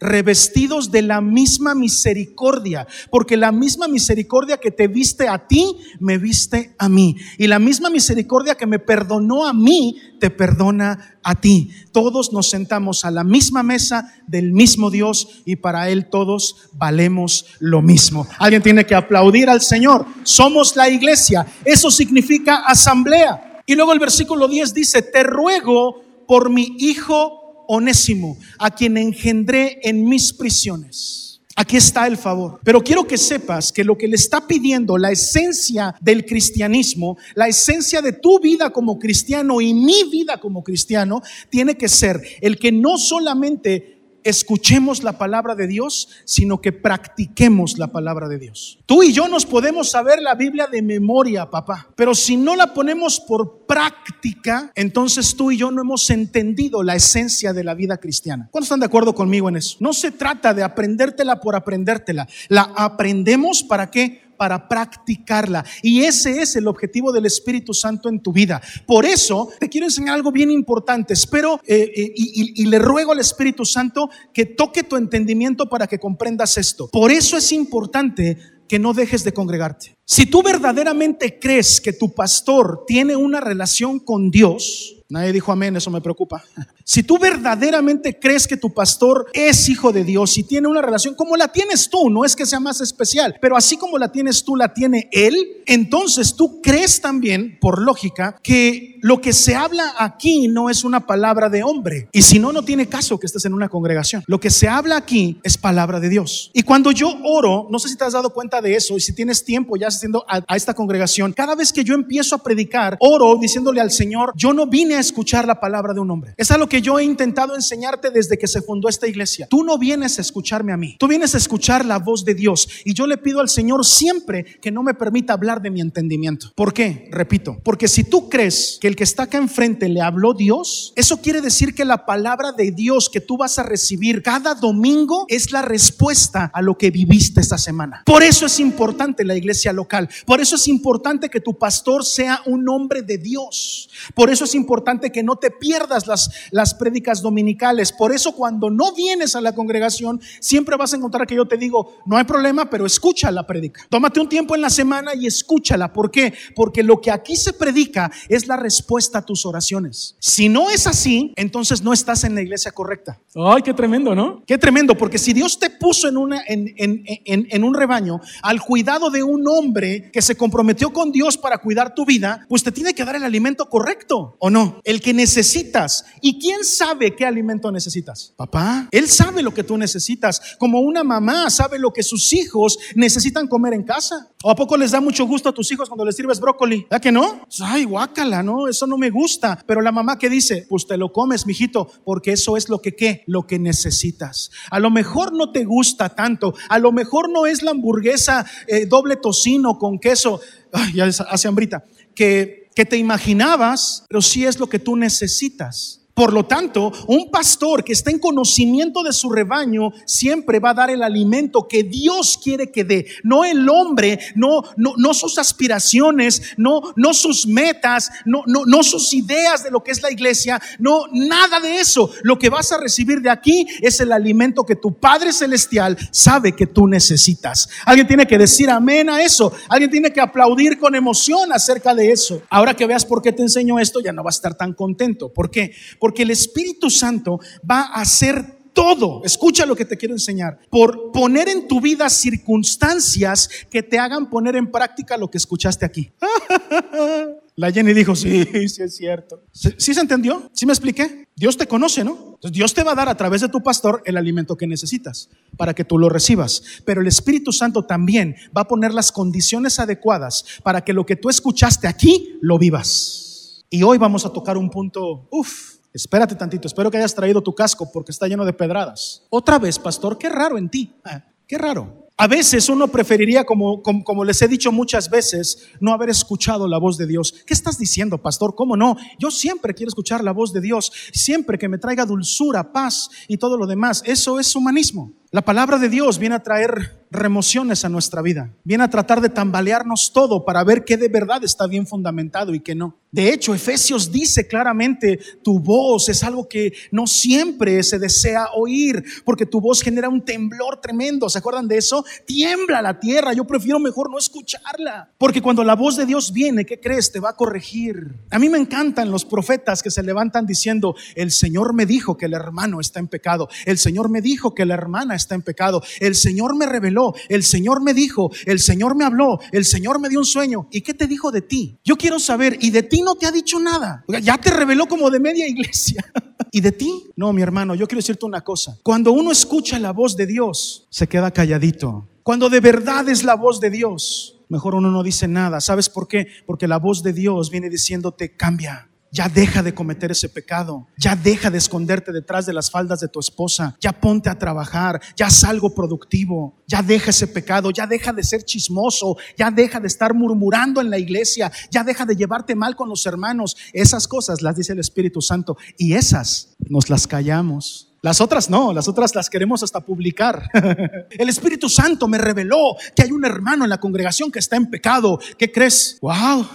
[0.00, 6.18] revestidos de la misma misericordia, porque la misma misericordia que te viste a ti, me
[6.18, 7.16] viste a mí.
[7.38, 11.70] Y la misma misericordia que me perdonó a mí, te perdona a ti.
[11.92, 17.46] Todos nos sentamos a la misma mesa del mismo Dios y para Él todos valemos
[17.58, 18.26] lo mismo.
[18.38, 20.06] Alguien tiene que aplaudir al Señor.
[20.22, 21.46] Somos la iglesia.
[21.64, 23.62] Eso significa asamblea.
[23.66, 29.80] Y luego el versículo 10 dice, te ruego por mi Hijo Onésimo, a quien engendré
[29.82, 31.26] en mis prisiones.
[31.58, 32.60] Aquí está el favor.
[32.62, 37.48] Pero quiero que sepas que lo que le está pidiendo, la esencia del cristianismo, la
[37.48, 42.58] esencia de tu vida como cristiano y mi vida como cristiano, tiene que ser el
[42.58, 43.95] que no solamente
[44.28, 48.78] escuchemos la palabra de Dios, sino que practiquemos la palabra de Dios.
[48.86, 52.74] Tú y yo nos podemos saber la Biblia de memoria, papá, pero si no la
[52.74, 57.98] ponemos por práctica, entonces tú y yo no hemos entendido la esencia de la vida
[57.98, 58.48] cristiana.
[58.50, 59.76] ¿Cuántos están de acuerdo conmigo en eso?
[59.80, 62.28] No se trata de aprendértela por aprendértela.
[62.48, 64.25] La aprendemos para qué?
[64.36, 65.64] Para practicarla.
[65.82, 68.60] Y ese es el objetivo del Espíritu Santo en tu vida.
[68.86, 71.14] Por eso te quiero enseñar algo bien importante.
[71.14, 75.86] Espero eh, eh, y, y le ruego al Espíritu Santo que toque tu entendimiento para
[75.86, 76.88] que comprendas esto.
[76.88, 79.96] Por eso es importante que no dejes de congregarte.
[80.04, 85.76] Si tú verdaderamente crees que tu pastor tiene una relación con Dios, Nadie dijo amén,
[85.76, 86.42] eso me preocupa.
[86.88, 91.16] Si tú verdaderamente crees que tu pastor es hijo de Dios y tiene una relación
[91.16, 94.44] como la tienes tú, no es que sea más especial, pero así como la tienes
[94.44, 95.34] tú, la tiene él,
[95.66, 101.06] entonces tú crees también, por lógica, que lo que se habla aquí no es una
[101.06, 102.08] palabra de hombre.
[102.12, 104.22] Y si no, no tiene caso que estés en una congregación.
[104.28, 106.52] Lo que se habla aquí es palabra de Dios.
[106.54, 109.12] Y cuando yo oro, no sé si te has dado cuenta de eso y si
[109.12, 112.96] tienes tiempo ya asistiendo a, a esta congregación, cada vez que yo empiezo a predicar,
[113.00, 116.34] oro diciéndole al Señor, yo no vine a escuchar la palabra de un hombre.
[116.36, 119.46] Es lo que que yo he intentado enseñarte desde que se fundó esta iglesia.
[119.48, 122.68] Tú no vienes a escucharme a mí, tú vienes a escuchar la voz de Dios.
[122.84, 126.52] Y yo le pido al Señor siempre que no me permita hablar de mi entendimiento.
[126.54, 127.08] ¿Por qué?
[127.10, 131.22] Repito, porque si tú crees que el que está acá enfrente le habló Dios, eso
[131.22, 135.52] quiere decir que la palabra de Dios que tú vas a recibir cada domingo es
[135.52, 138.02] la respuesta a lo que viviste esta semana.
[138.04, 140.10] Por eso es importante la iglesia local.
[140.26, 143.88] Por eso es importante que tu pastor sea un hombre de Dios.
[144.14, 147.92] Por eso es importante que no te pierdas las, las prédicas dominicales.
[147.92, 151.56] Por eso cuando no vienes a la congregación, siempre vas a encontrar que yo te
[151.56, 153.82] digo, no hay problema, pero escucha la prédica.
[153.88, 155.92] Tómate un tiempo en la semana y escúchala.
[155.92, 156.34] ¿Por qué?
[156.54, 160.16] Porque lo que aquí se predica es la respuesta a tus oraciones.
[160.18, 163.20] Si no es así, entonces no estás en la iglesia correcta.
[163.34, 164.42] Ay, qué tremendo, ¿no?
[164.46, 168.20] Qué tremendo, porque si Dios te puso en, una, en, en, en, en un rebaño
[168.42, 172.62] al cuidado de un hombre que se comprometió con Dios para cuidar tu vida, pues
[172.62, 174.80] te tiene que dar el alimento correcto, ¿o no?
[174.84, 176.04] El que necesitas.
[176.20, 178.32] ¿Y quién sabe qué alimento necesitas?
[178.36, 182.78] Papá, él sabe lo que tú necesitas, como una mamá sabe lo que sus hijos
[182.94, 184.28] necesitan comer en casa.
[184.42, 186.86] ¿O a poco les da mucho gusto a tus hijos cuando les sirves brócoli?
[186.90, 187.46] ¿Ya que no?
[187.60, 189.62] Ay, guácala, no, eso no me gusta.
[189.66, 192.94] Pero la mamá que dice, pues te lo comes, mijito, porque eso es lo que
[192.94, 194.50] qué, lo que necesitas.
[194.70, 198.86] A lo mejor no te gusta tanto, a lo mejor no es la hamburguesa eh,
[198.86, 200.40] doble tocino con queso,
[200.72, 206.05] ay, ya hace hambrita, que, que te imaginabas, pero sí es lo que tú necesitas.
[206.16, 210.74] Por lo tanto, un pastor que está en conocimiento de su rebaño siempre va a
[210.74, 215.36] dar el alimento que Dios quiere que dé, no el hombre, no, no, no sus
[215.36, 220.10] aspiraciones, no, no sus metas, no, no, no sus ideas de lo que es la
[220.10, 222.10] iglesia, no, nada de eso.
[222.22, 226.52] Lo que vas a recibir de aquí es el alimento que tu Padre Celestial sabe
[226.52, 227.68] que tú necesitas.
[227.84, 232.10] Alguien tiene que decir amén a eso, alguien tiene que aplaudir con emoción acerca de
[232.10, 232.40] eso.
[232.48, 235.30] Ahora que veas por qué te enseño esto, ya no vas a estar tan contento.
[235.30, 235.72] ¿Por qué?
[236.14, 241.48] El Espíritu Santo va a hacer todo, escucha lo que te quiero enseñar, por poner
[241.48, 246.12] en tu vida circunstancias que te hagan poner en práctica lo que escuchaste aquí.
[247.56, 249.42] La Jenny dijo, sí, sí es cierto.
[249.50, 250.50] ¿Sí, se entendió?
[250.52, 251.26] ¿Sí me expliqué?
[251.34, 252.34] Dios te conoce, ¿no?
[252.34, 255.30] Entonces Dios te va a dar a través de tu pastor el alimento que necesitas
[255.56, 256.62] para que tú lo recibas.
[256.84, 261.16] Pero el Espíritu Santo también va a poner las condiciones adecuadas para que lo que
[261.16, 263.64] tú escuchaste aquí lo vivas.
[263.70, 267.54] Y hoy vamos a tocar un punto, uff, Espérate tantito, espero que hayas traído tu
[267.54, 269.22] casco porque está lleno de pedradas.
[269.30, 270.94] Otra vez, pastor, qué raro en ti.
[271.02, 272.06] Ah, qué raro.
[272.18, 276.68] A veces uno preferiría, como, como, como, les he dicho muchas veces, no haber escuchado
[276.68, 277.34] la voz de Dios.
[277.46, 278.54] ¿Qué estás diciendo, pastor?
[278.54, 278.96] ¿Cómo no?
[279.18, 283.38] Yo siempre quiero escuchar la voz de Dios, siempre que me traiga dulzura, paz y
[283.38, 284.02] todo lo demás.
[284.04, 285.12] Eso es humanismo.
[285.32, 288.52] La palabra de Dios viene a traer remociones a nuestra vida.
[288.64, 292.60] Viene a tratar de tambalearnos todo para ver qué de verdad está bien fundamentado y
[292.60, 292.96] qué no.
[293.10, 299.02] De hecho, Efesios dice claramente, tu voz es algo que no siempre se desea oír,
[299.24, 301.28] porque tu voz genera un temblor tremendo.
[301.30, 302.04] ¿Se acuerdan de eso?
[302.26, 303.32] Tiembla la tierra.
[303.32, 307.10] Yo prefiero mejor no escucharla, porque cuando la voz de Dios viene, ¿qué crees?
[307.10, 308.14] Te va a corregir.
[308.30, 312.26] A mí me encantan los profetas que se levantan diciendo, el Señor me dijo que
[312.26, 313.48] el hermano está en pecado.
[313.64, 315.82] El Señor me dijo que la hermana está en pecado.
[316.00, 320.08] El Señor me reveló, el Señor me dijo, el Señor me habló, el Señor me
[320.08, 320.68] dio un sueño.
[320.70, 321.78] ¿Y qué te dijo de ti?
[321.84, 324.04] Yo quiero saber, ¿y de ti no te ha dicho nada?
[324.22, 326.04] Ya te reveló como de media iglesia.
[326.52, 327.04] ¿Y de ti?
[327.16, 328.78] No, mi hermano, yo quiero decirte una cosa.
[328.82, 332.08] Cuando uno escucha la voz de Dios, se queda calladito.
[332.22, 335.60] Cuando de verdad es la voz de Dios, mejor uno no dice nada.
[335.60, 336.26] ¿Sabes por qué?
[336.46, 340.86] Porque la voz de Dios viene diciéndote, cambia, ya deja de cometer ese pecado.
[340.98, 343.74] Ya deja de esconderte detrás de las faldas de tu esposa.
[343.80, 345.00] Ya ponte a trabajar.
[345.16, 346.54] Ya haz algo productivo.
[346.66, 347.70] Ya deja ese pecado.
[347.70, 349.16] Ya deja de ser chismoso.
[349.34, 351.50] Ya deja de estar murmurando en la iglesia.
[351.70, 353.56] Ya deja de llevarte mal con los hermanos.
[353.72, 355.56] Esas cosas las dice el Espíritu Santo.
[355.78, 357.85] Y esas nos las callamos.
[358.02, 360.48] Las otras no, las otras las queremos hasta publicar.
[361.10, 364.66] El Espíritu Santo me reveló que hay un hermano en la congregación que está en
[364.66, 365.18] pecado.
[365.38, 365.98] ¿Qué crees?
[366.00, 366.46] ¡Wow!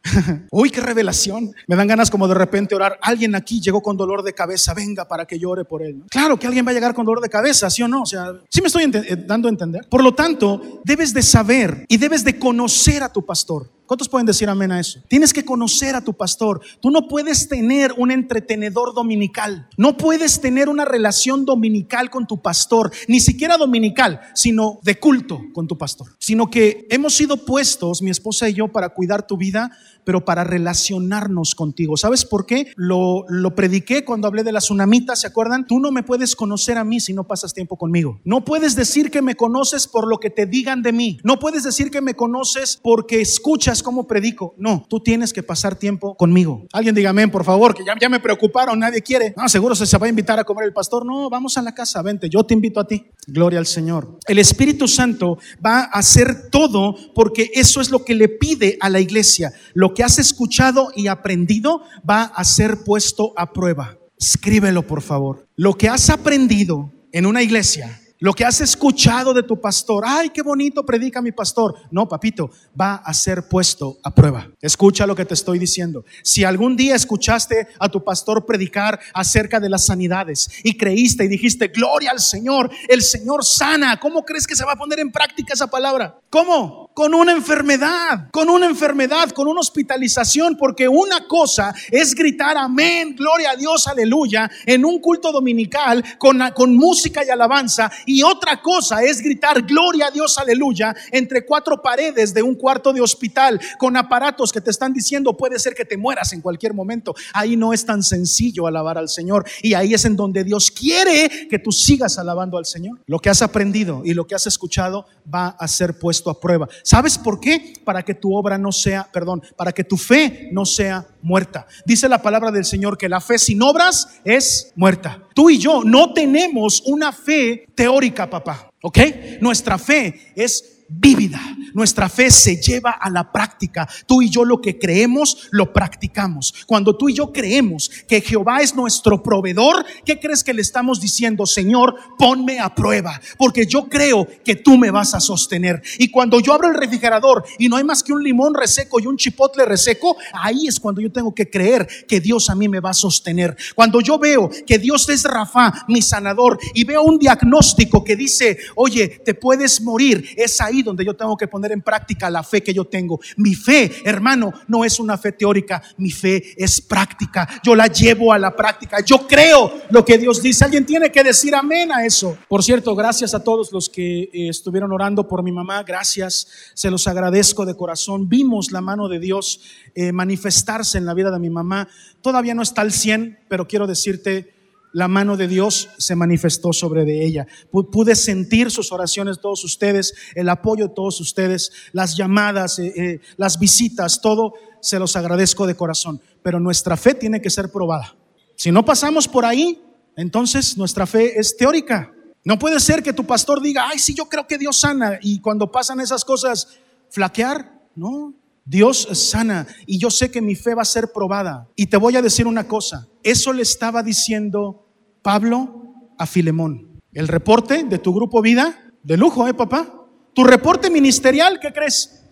[0.50, 1.52] Uy, qué revelación.
[1.66, 2.98] Me dan ganas como de repente orar.
[3.02, 6.04] Alguien aquí llegó con dolor de cabeza, venga para que llore por él.
[6.10, 8.02] Claro que alguien va a llegar con dolor de cabeza, ¿sí o no?
[8.02, 9.86] O sea, sí me estoy eh, dando a entender.
[9.88, 13.70] Por lo tanto, debes de saber y debes de conocer a tu pastor.
[13.90, 15.00] ¿Cuántos pueden decir amén a eso?
[15.08, 16.60] Tienes que conocer a tu pastor.
[16.80, 19.68] Tú no puedes tener un entretenedor dominical.
[19.76, 25.40] No puedes tener una relación dominical con tu pastor, ni siquiera dominical, sino de culto
[25.52, 26.08] con tu pastor.
[26.18, 29.70] Sino que hemos sido puestos, mi esposa y yo, para cuidar tu vida,
[30.10, 31.96] pero para relacionarnos contigo.
[31.96, 32.72] ¿Sabes por qué?
[32.74, 35.68] Lo, lo prediqué cuando hablé de la tsunamita, ¿se acuerdan?
[35.68, 38.20] Tú no me puedes conocer a mí si no pasas tiempo conmigo.
[38.24, 41.20] No puedes decir que me conoces por lo que te digan de mí.
[41.22, 44.56] No puedes decir que me conoces porque escuchas cómo predico.
[44.58, 46.66] No, tú tienes que pasar tiempo conmigo.
[46.72, 49.32] Alguien diga amén, por favor, que ya, ya me preocuparon, nadie quiere.
[49.36, 51.06] No, seguro se, se va a invitar a comer el pastor.
[51.06, 53.06] No, vamos a la casa, vente, yo te invito a ti.
[53.28, 54.18] Gloria al Señor.
[54.26, 58.88] El Espíritu Santo va a hacer todo porque eso es lo que le pide a
[58.88, 59.52] la iglesia.
[59.72, 63.96] Lo que has escuchado y aprendido va a ser puesto a prueba.
[64.18, 65.48] Escríbelo, por favor.
[65.56, 70.28] Lo que has aprendido en una iglesia lo que has escuchado de tu pastor, ay,
[70.28, 71.74] qué bonito predica mi pastor.
[71.90, 74.46] No, papito, va a ser puesto a prueba.
[74.60, 76.04] Escucha lo que te estoy diciendo.
[76.22, 81.28] Si algún día escuchaste a tu pastor predicar acerca de las sanidades y creíste y
[81.28, 85.10] dijiste, gloria al Señor, el Señor sana, ¿cómo crees que se va a poner en
[85.10, 86.20] práctica esa palabra?
[86.28, 86.89] ¿Cómo?
[87.00, 93.16] Con una enfermedad, con una enfermedad, con una hospitalización, porque una cosa es gritar amén,
[93.16, 98.60] gloria a Dios, aleluya, en un culto dominical con, con música y alabanza y otra
[98.60, 103.58] cosa es gritar gloria a Dios, aleluya, entre cuatro paredes de un cuarto de hospital
[103.78, 107.14] con aparatos que te están diciendo puede ser que te mueras en cualquier momento.
[107.32, 111.48] Ahí no es tan sencillo alabar al Señor y ahí es en donde Dios quiere
[111.48, 112.98] que tú sigas alabando al Señor.
[113.06, 116.68] Lo que has aprendido y lo que has escuchado va a ser puesto a prueba.
[116.90, 117.74] ¿Sabes por qué?
[117.84, 121.68] Para que tu obra no sea, perdón, para que tu fe no sea muerta.
[121.86, 125.22] Dice la palabra del Señor que la fe sin obras es muerta.
[125.32, 128.72] Tú y yo no tenemos una fe teórica, papá.
[128.82, 128.98] ¿Ok?
[129.40, 131.40] Nuestra fe es vívida.
[131.72, 133.88] Nuestra fe se lleva a la práctica.
[134.06, 136.52] Tú y yo lo que creemos, lo practicamos.
[136.66, 141.00] Cuando tú y yo creemos que Jehová es nuestro proveedor, ¿qué crees que le estamos
[141.00, 141.46] diciendo?
[141.46, 145.80] Señor, ponme a prueba, porque yo creo que tú me vas a sostener.
[145.98, 149.06] Y cuando yo abro el refrigerador y no hay más que un limón reseco y
[149.06, 152.80] un chipotle reseco, ahí es cuando yo tengo que creer que Dios a mí me
[152.80, 153.56] va a sostener.
[153.76, 158.58] Cuando yo veo que Dios es Rafa, mi sanador, y veo un diagnóstico que dice,
[158.74, 162.74] oye, te puedes morir, es donde yo tengo que poner en práctica la fe que
[162.74, 163.20] yo tengo.
[163.36, 167.48] Mi fe, hermano, no es una fe teórica, mi fe es práctica.
[167.62, 169.04] Yo la llevo a la práctica.
[169.04, 170.64] Yo creo lo que Dios dice.
[170.64, 172.36] Alguien tiene que decir amén a eso.
[172.48, 175.82] Por cierto, gracias a todos los que eh, estuvieron orando por mi mamá.
[175.82, 178.28] Gracias, se los agradezco de corazón.
[178.28, 179.60] Vimos la mano de Dios
[179.94, 181.88] eh, manifestarse en la vida de mi mamá.
[182.22, 184.59] Todavía no está al 100, pero quiero decirte
[184.92, 187.46] la mano de Dios se manifestó sobre de ella.
[187.70, 193.20] Pude sentir sus oraciones, todos ustedes, el apoyo de todos ustedes, las llamadas, eh, eh,
[193.36, 196.20] las visitas, todo se los agradezco de corazón.
[196.42, 198.16] Pero nuestra fe tiene que ser probada.
[198.56, 199.82] Si no pasamos por ahí,
[200.16, 202.12] entonces nuestra fe es teórica.
[202.44, 205.18] No puede ser que tu pastor diga, ay, sí, yo creo que Dios sana.
[205.22, 206.68] Y cuando pasan esas cosas,
[207.10, 208.34] flaquear, no.
[208.64, 211.68] Dios sana y yo sé que mi fe va a ser probada.
[211.74, 214.79] Y te voy a decir una cosa, eso le estaba diciendo
[215.22, 217.00] Pablo a Filemón.
[217.12, 220.06] El reporte de tu grupo vida, de lujo, ¿eh, papá?
[220.34, 222.24] Tu reporte ministerial, ¿qué crees?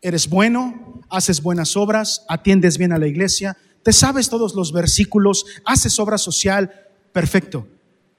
[0.00, 5.46] Eres bueno, haces buenas obras, atiendes bien a la iglesia, te sabes todos los versículos,
[5.64, 6.72] haces obra social,
[7.12, 7.66] perfecto.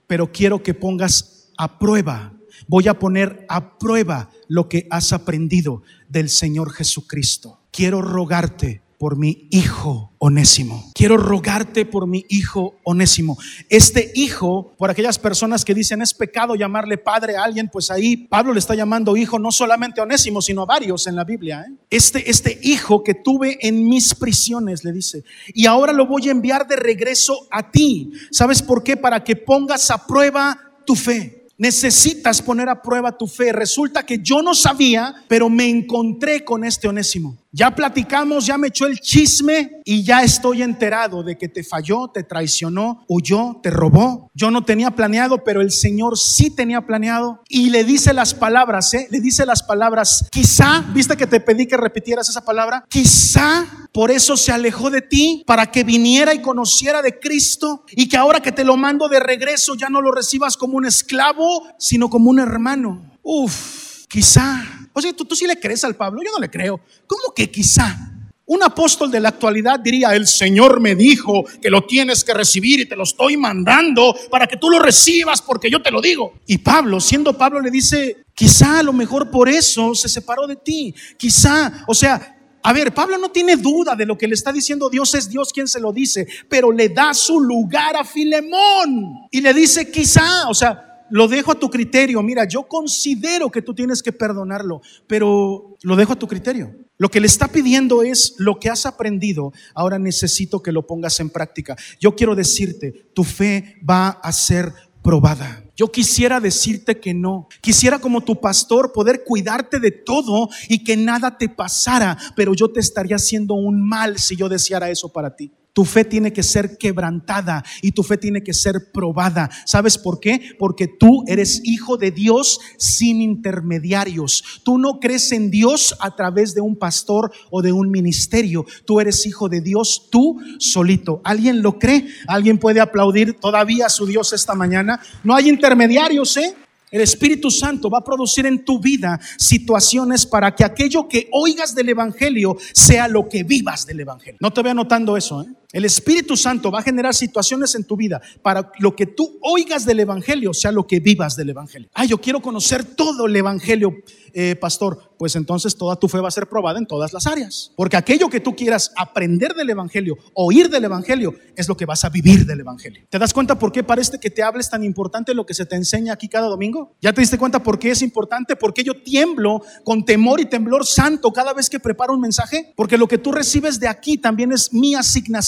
[0.07, 2.33] Pero quiero que pongas a prueba,
[2.67, 7.61] voy a poner a prueba lo que has aprendido del Señor Jesucristo.
[7.71, 10.91] Quiero rogarte por mi hijo onésimo.
[10.93, 13.35] Quiero rogarte por mi hijo onésimo.
[13.67, 18.15] Este hijo, por aquellas personas que dicen es pecado llamarle padre a alguien, pues ahí
[18.15, 21.65] Pablo le está llamando hijo no solamente onésimo, sino a varios en la Biblia.
[21.67, 21.73] ¿eh?
[21.89, 26.31] Este, este hijo que tuve en mis prisiones, le dice, y ahora lo voy a
[26.31, 28.11] enviar de regreso a ti.
[28.29, 28.97] ¿Sabes por qué?
[28.97, 31.41] Para que pongas a prueba tu fe.
[31.61, 33.51] Necesitas poner a prueba tu fe.
[33.51, 37.37] Resulta que yo no sabía, pero me encontré con este onésimo.
[37.53, 42.07] Ya platicamos, ya me echó el chisme y ya estoy enterado de que te falló,
[42.07, 44.31] te traicionó, huyó, te robó.
[44.33, 47.41] Yo no tenía planeado, pero el Señor sí tenía planeado.
[47.49, 49.09] Y le dice las palabras, ¿eh?
[49.11, 54.11] Le dice las palabras, quizá, viste que te pedí que repitieras esa palabra, quizá por
[54.11, 58.39] eso se alejó de ti, para que viniera y conociera de Cristo y que ahora
[58.39, 62.29] que te lo mando de regreso ya no lo recibas como un esclavo, sino como
[62.29, 63.11] un hermano.
[63.23, 66.79] Uf, quizá o sea, ¿tú, tú sí le crees al Pablo, yo no le creo.
[67.07, 68.11] ¿Cómo que quizá?
[68.45, 72.81] Un apóstol de la actualidad diría, el Señor me dijo que lo tienes que recibir
[72.81, 76.33] y te lo estoy mandando para que tú lo recibas porque yo te lo digo.
[76.47, 80.57] Y Pablo, siendo Pablo, le dice, quizá a lo mejor por eso se separó de
[80.57, 80.93] ti.
[81.17, 84.89] Quizá, o sea, a ver, Pablo no tiene duda de lo que le está diciendo
[84.89, 89.39] Dios, es Dios quien se lo dice, pero le da su lugar a Filemón y
[89.41, 92.21] le dice, quizá, o sea, lo dejo a tu criterio.
[92.23, 96.73] Mira, yo considero que tú tienes que perdonarlo, pero lo dejo a tu criterio.
[96.97, 101.19] Lo que le está pidiendo es lo que has aprendido, ahora necesito que lo pongas
[101.19, 101.75] en práctica.
[101.99, 104.71] Yo quiero decirte, tu fe va a ser
[105.01, 105.63] probada.
[105.75, 107.47] Yo quisiera decirte que no.
[107.59, 112.71] Quisiera como tu pastor poder cuidarte de todo y que nada te pasara, pero yo
[112.71, 115.51] te estaría haciendo un mal si yo deseara eso para ti.
[115.73, 119.49] Tu fe tiene que ser quebrantada y tu fe tiene que ser probada.
[119.65, 120.41] ¿Sabes por qué?
[120.59, 124.61] Porque tú eres hijo de Dios sin intermediarios.
[124.65, 128.65] Tú no crees en Dios a través de un pastor o de un ministerio.
[128.85, 131.21] Tú eres hijo de Dios tú solito.
[131.23, 132.05] ¿Alguien lo cree?
[132.27, 134.99] ¿Alguien puede aplaudir todavía a su Dios esta mañana?
[135.23, 136.55] No hay intermediarios, ¿eh?
[136.91, 141.73] El Espíritu Santo va a producir en tu vida situaciones para que aquello que oigas
[141.73, 144.37] del Evangelio sea lo que vivas del Evangelio.
[144.41, 145.45] No te voy anotando eso, ¿eh?
[145.71, 149.85] El Espíritu Santo va a generar situaciones en tu vida para lo que tú oigas
[149.85, 151.89] del Evangelio sea lo que vivas del Evangelio.
[151.93, 153.95] Ah, yo quiero conocer todo el Evangelio,
[154.33, 155.11] eh, pastor.
[155.17, 157.71] Pues entonces toda tu fe va a ser probada en todas las áreas.
[157.75, 162.03] Porque aquello que tú quieras aprender del Evangelio, oír del Evangelio, es lo que vas
[162.05, 163.05] a vivir del Evangelio.
[163.09, 165.75] ¿Te das cuenta por qué parece que te hables tan importante lo que se te
[165.75, 166.95] enseña aquí cada domingo?
[167.01, 168.55] ¿Ya te diste cuenta por qué es importante?
[168.55, 172.73] Porque yo tiemblo con temor y temblor santo cada vez que preparo un mensaje.
[172.75, 175.41] Porque lo que tú recibes de aquí también es mi asignación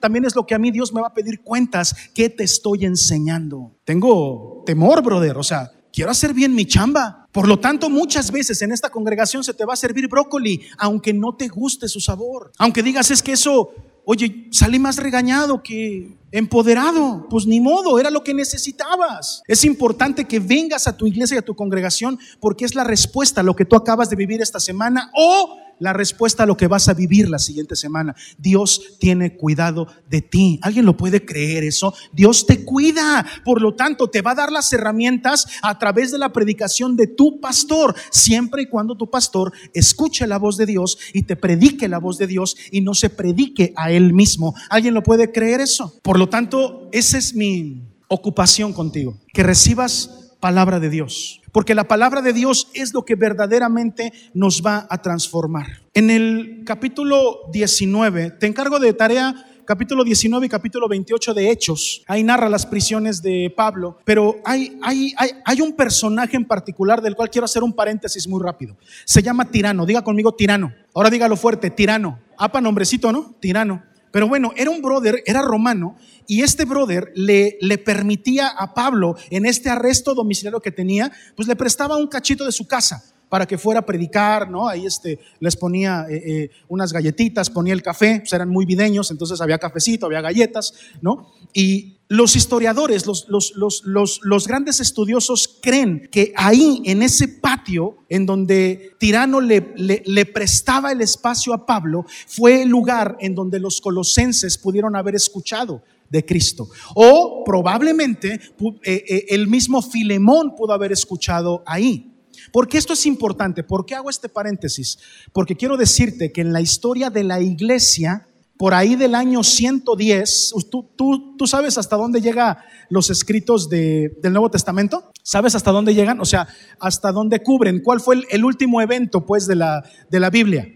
[0.00, 1.94] también es lo que a mí Dios me va a pedir cuentas.
[2.14, 3.76] ¿Qué te estoy enseñando?
[3.84, 5.36] Tengo temor, brother.
[5.36, 7.25] O sea, quiero hacer bien mi chamba.
[7.36, 11.12] Por lo tanto, muchas veces en esta congregación se te va a servir brócoli, aunque
[11.12, 12.50] no te guste su sabor.
[12.56, 13.74] Aunque digas es que eso,
[14.06, 17.26] oye, salí más regañado que empoderado.
[17.28, 19.42] Pues ni modo, era lo que necesitabas.
[19.46, 23.40] Es importante que vengas a tu iglesia y a tu congregación porque es la respuesta
[23.40, 26.68] a lo que tú acabas de vivir esta semana o la respuesta a lo que
[26.68, 28.14] vas a vivir la siguiente semana.
[28.38, 30.58] Dios tiene cuidado de ti.
[30.62, 31.94] ¿Alguien lo puede creer eso?
[32.12, 33.26] Dios te cuida.
[33.44, 37.06] Por lo tanto, te va a dar las herramientas a través de la predicación de
[37.06, 41.88] tu pastor, siempre y cuando tu pastor escuche la voz de Dios y te predique
[41.88, 44.54] la voz de Dios y no se predique a él mismo.
[44.70, 45.98] ¿Alguien lo puede creer eso?
[46.18, 52.20] Lo tanto, esa es mi ocupación contigo, que recibas palabra de Dios porque la palabra
[52.20, 55.66] de Dios es lo que verdaderamente nos va a transformar.
[55.94, 62.02] En el capítulo 19, te encargo de tarea capítulo 19 y capítulo 28 de Hechos.
[62.08, 67.00] Ahí narra las prisiones de Pablo, pero hay, hay, hay, hay, un personaje en particular
[67.00, 68.76] del cual quiero hacer un paréntesis muy rápido.
[69.06, 70.74] Se llama Tirano, diga conmigo Tirano.
[70.94, 72.18] Ahora dígalo fuerte, Tirano.
[72.36, 73.34] Apa, nombrecito, ¿no?
[73.40, 73.82] Tirano.
[74.16, 75.94] Pero bueno, era un brother, era romano,
[76.26, 81.46] y este brother le, le permitía a Pablo, en este arresto domiciliario que tenía, pues
[81.46, 84.68] le prestaba un cachito de su casa para que fuera a predicar, ¿no?
[84.68, 89.10] Ahí este, les ponía eh, eh, unas galletitas, ponía el café, pues eran muy videños,
[89.10, 91.34] entonces había cafecito, había galletas, ¿no?
[91.52, 97.98] Y los historiadores, los, los, los, los, grandes estudiosos creen que ahí, en ese patio,
[98.08, 103.34] en donde Tirano le, le, le, prestaba el espacio a Pablo, fue el lugar en
[103.34, 106.68] donde los colosenses pudieron haber escuchado de Cristo.
[106.94, 108.40] O probablemente
[108.84, 112.12] eh, el mismo Filemón pudo haber escuchado ahí.
[112.52, 113.64] Porque esto es importante?
[113.64, 114.98] ¿Por qué hago este paréntesis?
[115.32, 118.25] Porque quiero decirte que en la historia de la iglesia,
[118.58, 122.56] por ahí del año 110, ¿tú, tú, sabes hasta dónde llegan
[122.88, 125.12] los escritos del Nuevo Testamento?
[125.22, 126.20] ¿Sabes hasta dónde llegan?
[126.20, 126.48] O sea,
[126.80, 127.80] hasta dónde cubren.
[127.82, 130.68] ¿Cuál fue el, último evento, pues, de la, de la Biblia?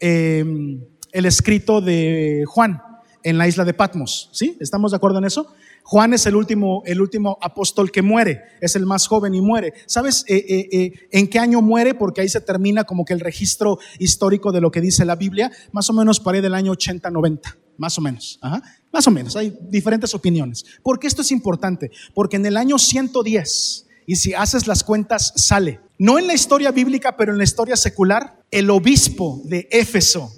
[0.00, 0.80] Em,
[1.12, 2.80] el escrito de Juan
[3.22, 4.30] en la isla de Patmos.
[4.32, 4.56] ¿Sí?
[4.60, 5.52] ¿Estamos de acuerdo en eso?
[5.88, 9.72] Juan es el último, el último apóstol que muere, es el más joven y muere.
[9.86, 11.94] ¿Sabes eh, eh, eh, en qué año muere?
[11.94, 15.52] Porque ahí se termina como que el registro histórico de lo que dice la Biblia,
[15.70, 17.40] más o menos por ahí del año 80-90,
[17.78, 18.40] más o menos.
[18.92, 20.64] Más o menos, hay diferentes opiniones.
[20.82, 21.92] ¿Por qué esto es importante?
[22.14, 25.78] Porque en el año 110, y si haces las cuentas, sale.
[26.00, 30.32] No en la historia bíblica, pero en la historia secular, el obispo de Éfeso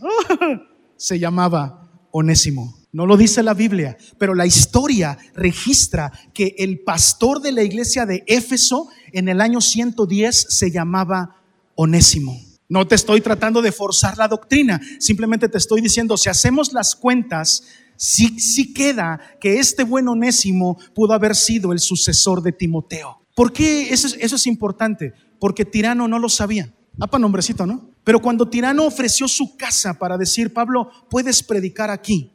[0.99, 2.78] se llamaba Onésimo.
[2.91, 8.07] No lo dice la Biblia, pero la historia registra que el pastor de la iglesia
[8.07, 11.37] de Éfeso en el año 110 se llamaba
[11.75, 12.41] Onésimo.
[12.71, 16.97] No te estoy tratando de forzar la doctrina, simplemente te estoy diciendo, si hacemos las
[16.97, 17.65] cuentas,
[17.97, 23.23] sí, sí queda que este buen Onésimo pudo haber sido el sucesor de Timoteo.
[23.35, 25.13] ¿Por qué eso, eso es importante?
[25.39, 26.75] Porque Tirano no lo sabía.
[26.99, 27.91] Apa nombrecito, ¿no?
[28.03, 32.33] Pero cuando Tirano ofreció su casa para decir, Pablo, puedes predicar aquí,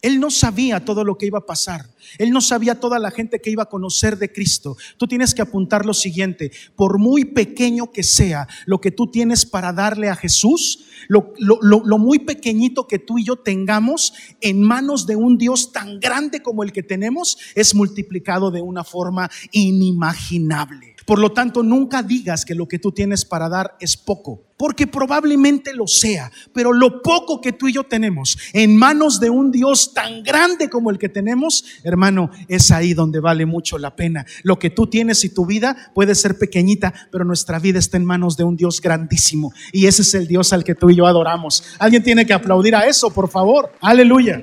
[0.00, 1.86] Él no sabía todo lo que iba a pasar.
[2.18, 4.76] Él no sabía toda la gente que iba a conocer de Cristo.
[4.96, 9.44] Tú tienes que apuntar lo siguiente, por muy pequeño que sea lo que tú tienes
[9.44, 15.16] para darle a Jesús, lo, muy pequeñito que tú y yo tengamos en manos de
[15.16, 20.94] un Dios tan grande como el que tenemos, es multiplicado de una forma inimaginable.
[21.06, 24.86] Por lo tanto, nunca digas que lo que tú tienes para dar es poco, porque
[24.86, 29.50] probablemente lo sea, pero lo poco que tú y yo tenemos en manos de un
[29.50, 34.26] Dios tan grande como el que tenemos, hermano, es ahí donde vale mucho la pena.
[34.42, 38.04] Lo que tú tienes y tu vida puede ser pequeñita, pero nuestra vida está en
[38.04, 39.52] manos de un Dios grandísimo.
[39.72, 41.62] Y ese es el Dios al que tú y yo adoramos.
[41.78, 43.72] Alguien tiene que aplaudir a eso, por favor.
[43.80, 44.42] Aleluya.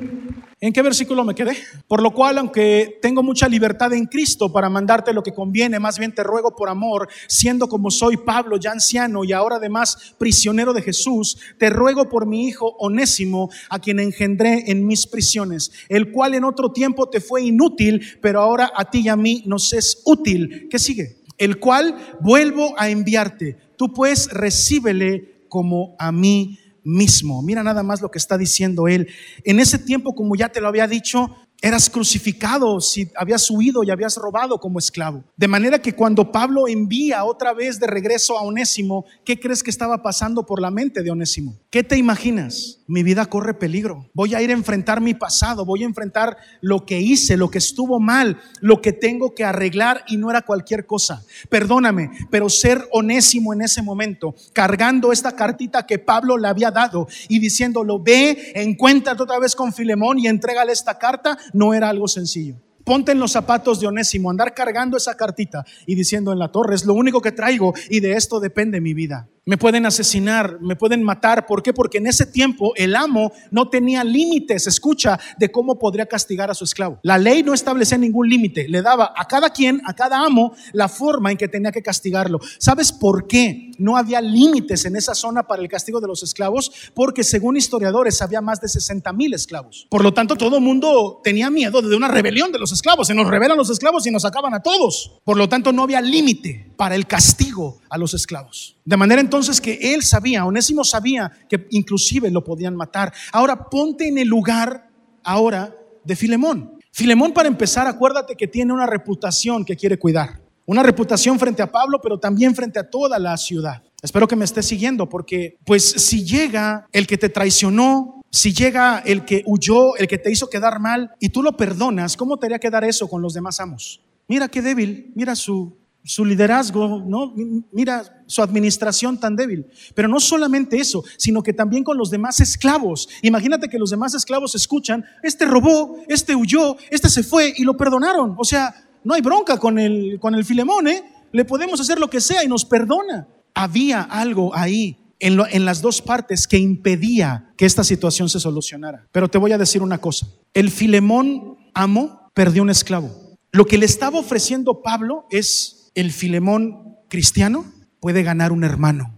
[0.65, 1.55] ¿En qué versículo me quedé?
[1.87, 5.99] Por lo cual, aunque tengo mucha libertad en Cristo para mandarte lo que conviene, más
[5.99, 10.73] bien te ruego por amor, siendo como soy Pablo, ya anciano y ahora además prisionero
[10.73, 16.11] de Jesús, te ruego por mi hijo onésimo, a quien engendré en mis prisiones, el
[16.11, 19.71] cual en otro tiempo te fue inútil, pero ahora a ti y a mí nos
[19.71, 20.67] es útil.
[20.71, 21.17] ¿Qué sigue?
[21.37, 23.55] El cual vuelvo a enviarte.
[23.77, 27.41] Tú pues recíbele como a mí mismo.
[27.41, 29.09] Mira nada más lo que está diciendo él.
[29.43, 33.89] En ese tiempo, como ya te lo había dicho, eras crucificado si habías huido y
[33.89, 35.23] habías robado como esclavo.
[35.35, 39.71] De manera que cuando Pablo envía otra vez de regreso a Onésimo, ¿qué crees que
[39.71, 41.57] estaba pasando por la mente de Onésimo?
[41.69, 42.83] ¿Qué te imaginas?
[42.87, 44.05] Mi vida corre peligro.
[44.13, 47.57] Voy a ir a enfrentar mi pasado, voy a enfrentar lo que hice, lo que
[47.57, 51.23] estuvo mal, lo que tengo que arreglar y no era cualquier cosa.
[51.49, 57.07] Perdóname, pero ser Onésimo en ese momento, cargando esta cartita que Pablo le había dado
[57.27, 62.07] y diciéndolo, ve, encuéntrate otra vez con Filemón y entrégale esta carta, no era algo
[62.07, 62.57] sencillo.
[62.83, 66.75] Ponte en los zapatos de Onésimo, andar cargando esa cartita y diciendo en la torre,
[66.75, 70.75] es lo único que traigo y de esto depende mi vida me pueden asesinar, me
[70.75, 71.45] pueden matar.
[71.45, 71.71] ¿Por qué?
[71.71, 76.55] Porque en ese tiempo el amo no tenía límites, escucha, de cómo podría castigar a
[76.55, 76.99] su esclavo.
[77.03, 80.89] La ley no establecía ningún límite, le daba a cada quien, a cada amo, la
[80.89, 82.39] forma en que tenía que castigarlo.
[82.57, 86.71] ¿Sabes por qué no había límites en esa zona para el castigo de los esclavos?
[86.95, 89.87] Porque según historiadores había más de 60 mil esclavos.
[89.89, 93.07] Por lo tanto, todo el mundo tenía miedo de una rebelión de los esclavos.
[93.07, 95.19] Se nos rebelan los esclavos y nos acaban a todos.
[95.23, 98.74] Por lo tanto, no había límite para el castigo a los esclavos.
[98.85, 103.11] De manera entonces que él sabía, Onésimo sabía que inclusive lo podían matar.
[103.31, 104.89] Ahora ponte en el lugar
[105.23, 106.77] ahora de Filemón.
[106.91, 110.39] Filemón para empezar, acuérdate que tiene una reputación que quiere cuidar.
[110.67, 113.83] Una reputación frente a Pablo, pero también frente a toda la ciudad.
[114.03, 118.99] Espero que me estés siguiendo porque pues si llega el que te traicionó, si llega
[118.99, 122.45] el que huyó, el que te hizo quedar mal y tú lo perdonas, ¿cómo te
[122.45, 124.01] haría quedar eso con los demás amos?
[124.27, 125.75] Mira qué débil, mira su
[126.05, 127.33] su liderazgo, ¿no?
[127.71, 129.65] Mira su administración tan débil.
[129.95, 133.09] Pero no solamente eso, sino que también con los demás esclavos.
[133.23, 137.75] Imagínate que los demás esclavos escuchan, este robó, este huyó, este se fue y lo
[137.75, 138.35] perdonaron.
[138.37, 141.03] O sea, no hay bronca con el, con el Filemón, ¿eh?
[141.31, 143.27] Le podemos hacer lo que sea y nos perdona.
[143.55, 149.07] Había algo ahí en, en las dos partes que impedía que esta situación se solucionara.
[149.11, 150.27] Pero te voy a decir una cosa.
[150.53, 153.09] El Filemón amo perdió un esclavo.
[153.51, 157.65] Lo que le estaba ofreciendo Pablo es el Filemón cristiano
[157.99, 159.17] puede ganar un hermano.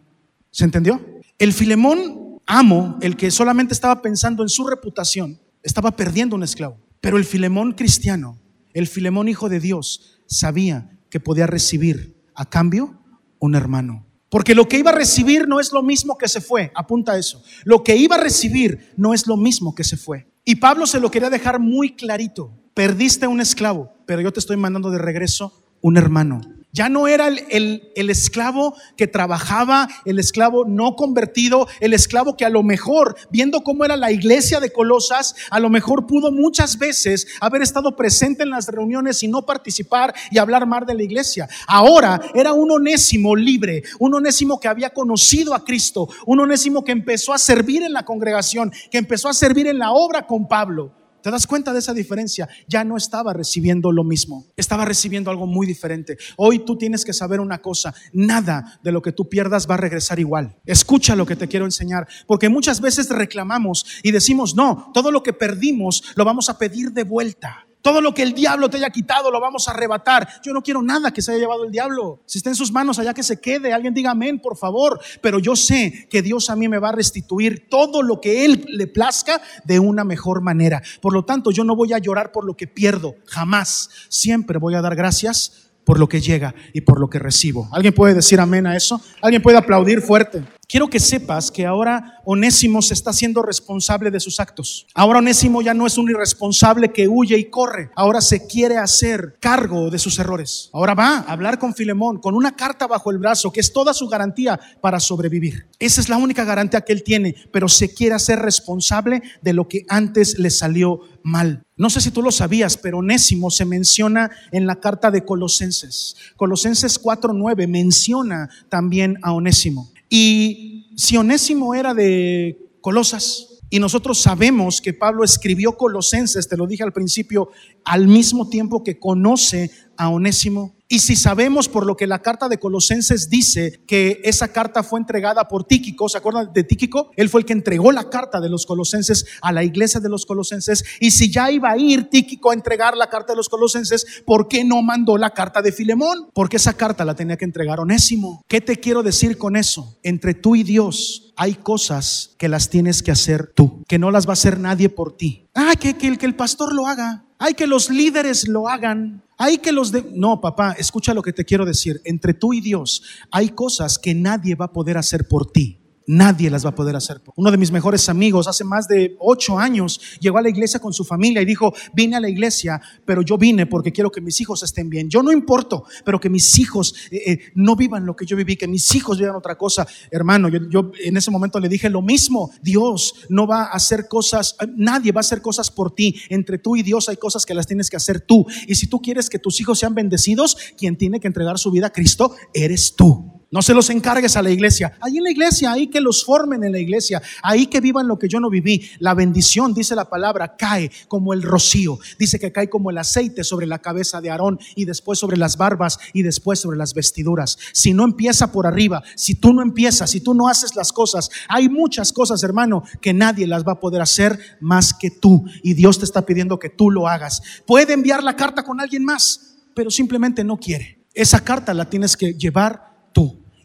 [0.51, 1.03] ¿Se entendió?
[1.39, 6.79] El Filemón amo, el que solamente estaba pensando en su reputación, estaba perdiendo un esclavo.
[7.01, 8.39] Pero el Filemón cristiano,
[8.73, 13.01] el Filemón hijo de Dios, sabía que podía recibir a cambio
[13.39, 14.05] un hermano.
[14.29, 16.71] Porque lo que iba a recibir no es lo mismo que se fue.
[16.75, 17.41] Apunta eso.
[17.63, 20.27] Lo que iba a recibir no es lo mismo que se fue.
[20.43, 22.51] Y Pablo se lo quería dejar muy clarito.
[22.73, 26.41] Perdiste un esclavo, pero yo te estoy mandando de regreso un hermano.
[26.77, 32.51] Ya no era el, esclavo que trabajaba, el esclavo no convertido, el esclavo que a
[32.51, 37.29] lo mejor, viendo cómo era la iglesia de Colosas, a lo mejor pudo muchas veces
[37.41, 41.49] haber estado presente en las reuniones y no participar y hablar mal de la iglesia.
[41.65, 46.91] Ahora era un onésimo libre, un onésimo que había conocido a Cristo, un onésimo que
[46.91, 50.93] empezó a servir en la congregación, que empezó a servir en la obra con Pablo.
[51.21, 52.47] ¿Te das cuenta de esa diferencia?
[52.67, 56.17] Ya no estaba recibiendo lo mismo, estaba recibiendo algo muy diferente.
[56.37, 59.77] Hoy tú tienes que saber una cosa, nada de lo que tú pierdas va a
[59.77, 60.55] regresar igual.
[60.65, 65.23] Escucha lo que te quiero enseñar, porque muchas veces reclamamos y decimos, no, todo lo
[65.23, 67.66] que perdimos lo vamos a pedir de vuelta.
[67.87, 70.27] Todo lo que el diablo te haya quitado lo vamos a arrebatar.
[70.43, 72.19] Yo no quiero nada que se haya llevado el diablo.
[72.25, 73.71] Si está en sus manos, allá que se quede.
[73.71, 74.99] Alguien diga amén, por favor.
[75.21, 78.65] Pero yo sé que Dios a mí me va a restituir todo lo que Él
[78.67, 80.81] le plazca de una mejor manera.
[80.99, 83.15] Por lo tanto, yo no voy a llorar por lo que pierdo.
[83.25, 83.89] Jamás.
[84.09, 87.69] Siempre voy a dar gracias por lo que llega y por lo que recibo.
[87.71, 88.99] ¿Alguien puede decir amén a eso?
[89.21, 90.43] ¿Alguien puede aplaudir fuerte?
[90.69, 94.85] Quiero que sepas que ahora Onésimo se está haciendo responsable de sus actos.
[94.93, 97.89] Ahora Onésimo ya no es un irresponsable que huye y corre.
[97.95, 100.69] Ahora se quiere hacer cargo de sus errores.
[100.73, 103.93] Ahora va a hablar con Filemón con una carta bajo el brazo que es toda
[103.93, 105.67] su garantía para sobrevivir.
[105.79, 109.69] Esa es la única garantía que él tiene, pero se quiere hacer responsable de lo
[109.69, 111.63] que antes le salió mal.
[111.77, 116.17] No sé si tú lo sabías, pero Onésimo se menciona en la carta de Colosenses.
[116.35, 119.91] Colosenses 4:9 menciona también a Onésimo.
[120.09, 126.67] Y si Onésimo era de Colosas, y nosotros sabemos que Pablo escribió Colosenses, te lo
[126.67, 127.49] dije al principio,
[127.83, 132.47] al mismo tiempo que conoce a Onésimo, y si sabemos por lo que la carta
[132.47, 137.11] de Colosenses dice que esa carta fue entregada por Tíquico, ¿se acuerdan de Tíquico?
[137.17, 140.25] Él fue el que entregó la carta de los Colosenses a la iglesia de los
[140.25, 140.85] Colosenses.
[141.01, 144.47] Y si ya iba a ir Tíquico a entregar la carta de los Colosenses, ¿por
[144.47, 146.29] qué no mandó la carta de Filemón?
[146.33, 148.45] Porque esa carta la tenía que entregar Onésimo.
[148.47, 149.97] ¿Qué te quiero decir con eso?
[150.03, 154.25] Entre tú y Dios hay cosas que las tienes que hacer tú, que no las
[154.25, 155.47] va a hacer nadie por ti.
[155.53, 157.25] Ah, que, que, que el pastor lo haga.
[157.39, 159.21] Hay que los líderes lo hagan.
[159.37, 160.03] Hay que los de...
[160.13, 162.01] No, papá, escucha lo que te quiero decir.
[162.05, 165.79] Entre tú y Dios hay cosas que nadie va a poder hacer por ti.
[166.09, 167.21] Nadie las va a poder hacer.
[167.35, 170.93] Uno de mis mejores amigos, hace más de ocho años, llegó a la iglesia con
[170.93, 174.39] su familia y dijo, vine a la iglesia, pero yo vine porque quiero que mis
[174.39, 175.09] hijos estén bien.
[175.09, 178.55] Yo no importo, pero que mis hijos eh, eh, no vivan lo que yo viví,
[178.55, 179.85] que mis hijos vivan otra cosa.
[180.09, 182.51] Hermano, yo, yo en ese momento le dije lo mismo.
[182.61, 186.15] Dios no va a hacer cosas, nadie va a hacer cosas por ti.
[186.29, 188.45] Entre tú y Dios hay cosas que las tienes que hacer tú.
[188.65, 191.87] Y si tú quieres que tus hijos sean bendecidos, quien tiene que entregar su vida
[191.87, 193.36] a Cristo, eres tú.
[193.49, 194.97] No se los encargues a la iglesia.
[194.99, 198.19] Ahí en la iglesia, ahí que los formen en la iglesia, ahí que vivan lo
[198.19, 198.89] que yo no viví.
[198.99, 201.97] La bendición, dice la palabra, cae como el rocío.
[202.19, 205.55] Dice que cae como el aceite sobre la cabeza de Aarón y después sobre las
[205.55, 207.57] barbas y después sobre las vestiduras.
[207.71, 211.29] Si no empieza por arriba, si tú no empiezas, si tú no haces las cosas,
[211.47, 215.45] hay muchas cosas, hermano, que nadie las va a poder hacer más que tú.
[215.63, 217.41] Y Dios te está pidiendo que tú lo hagas.
[217.65, 221.05] Puede enviar la carta con alguien más, pero simplemente no quiere.
[221.13, 222.96] Esa carta la tienes que llevar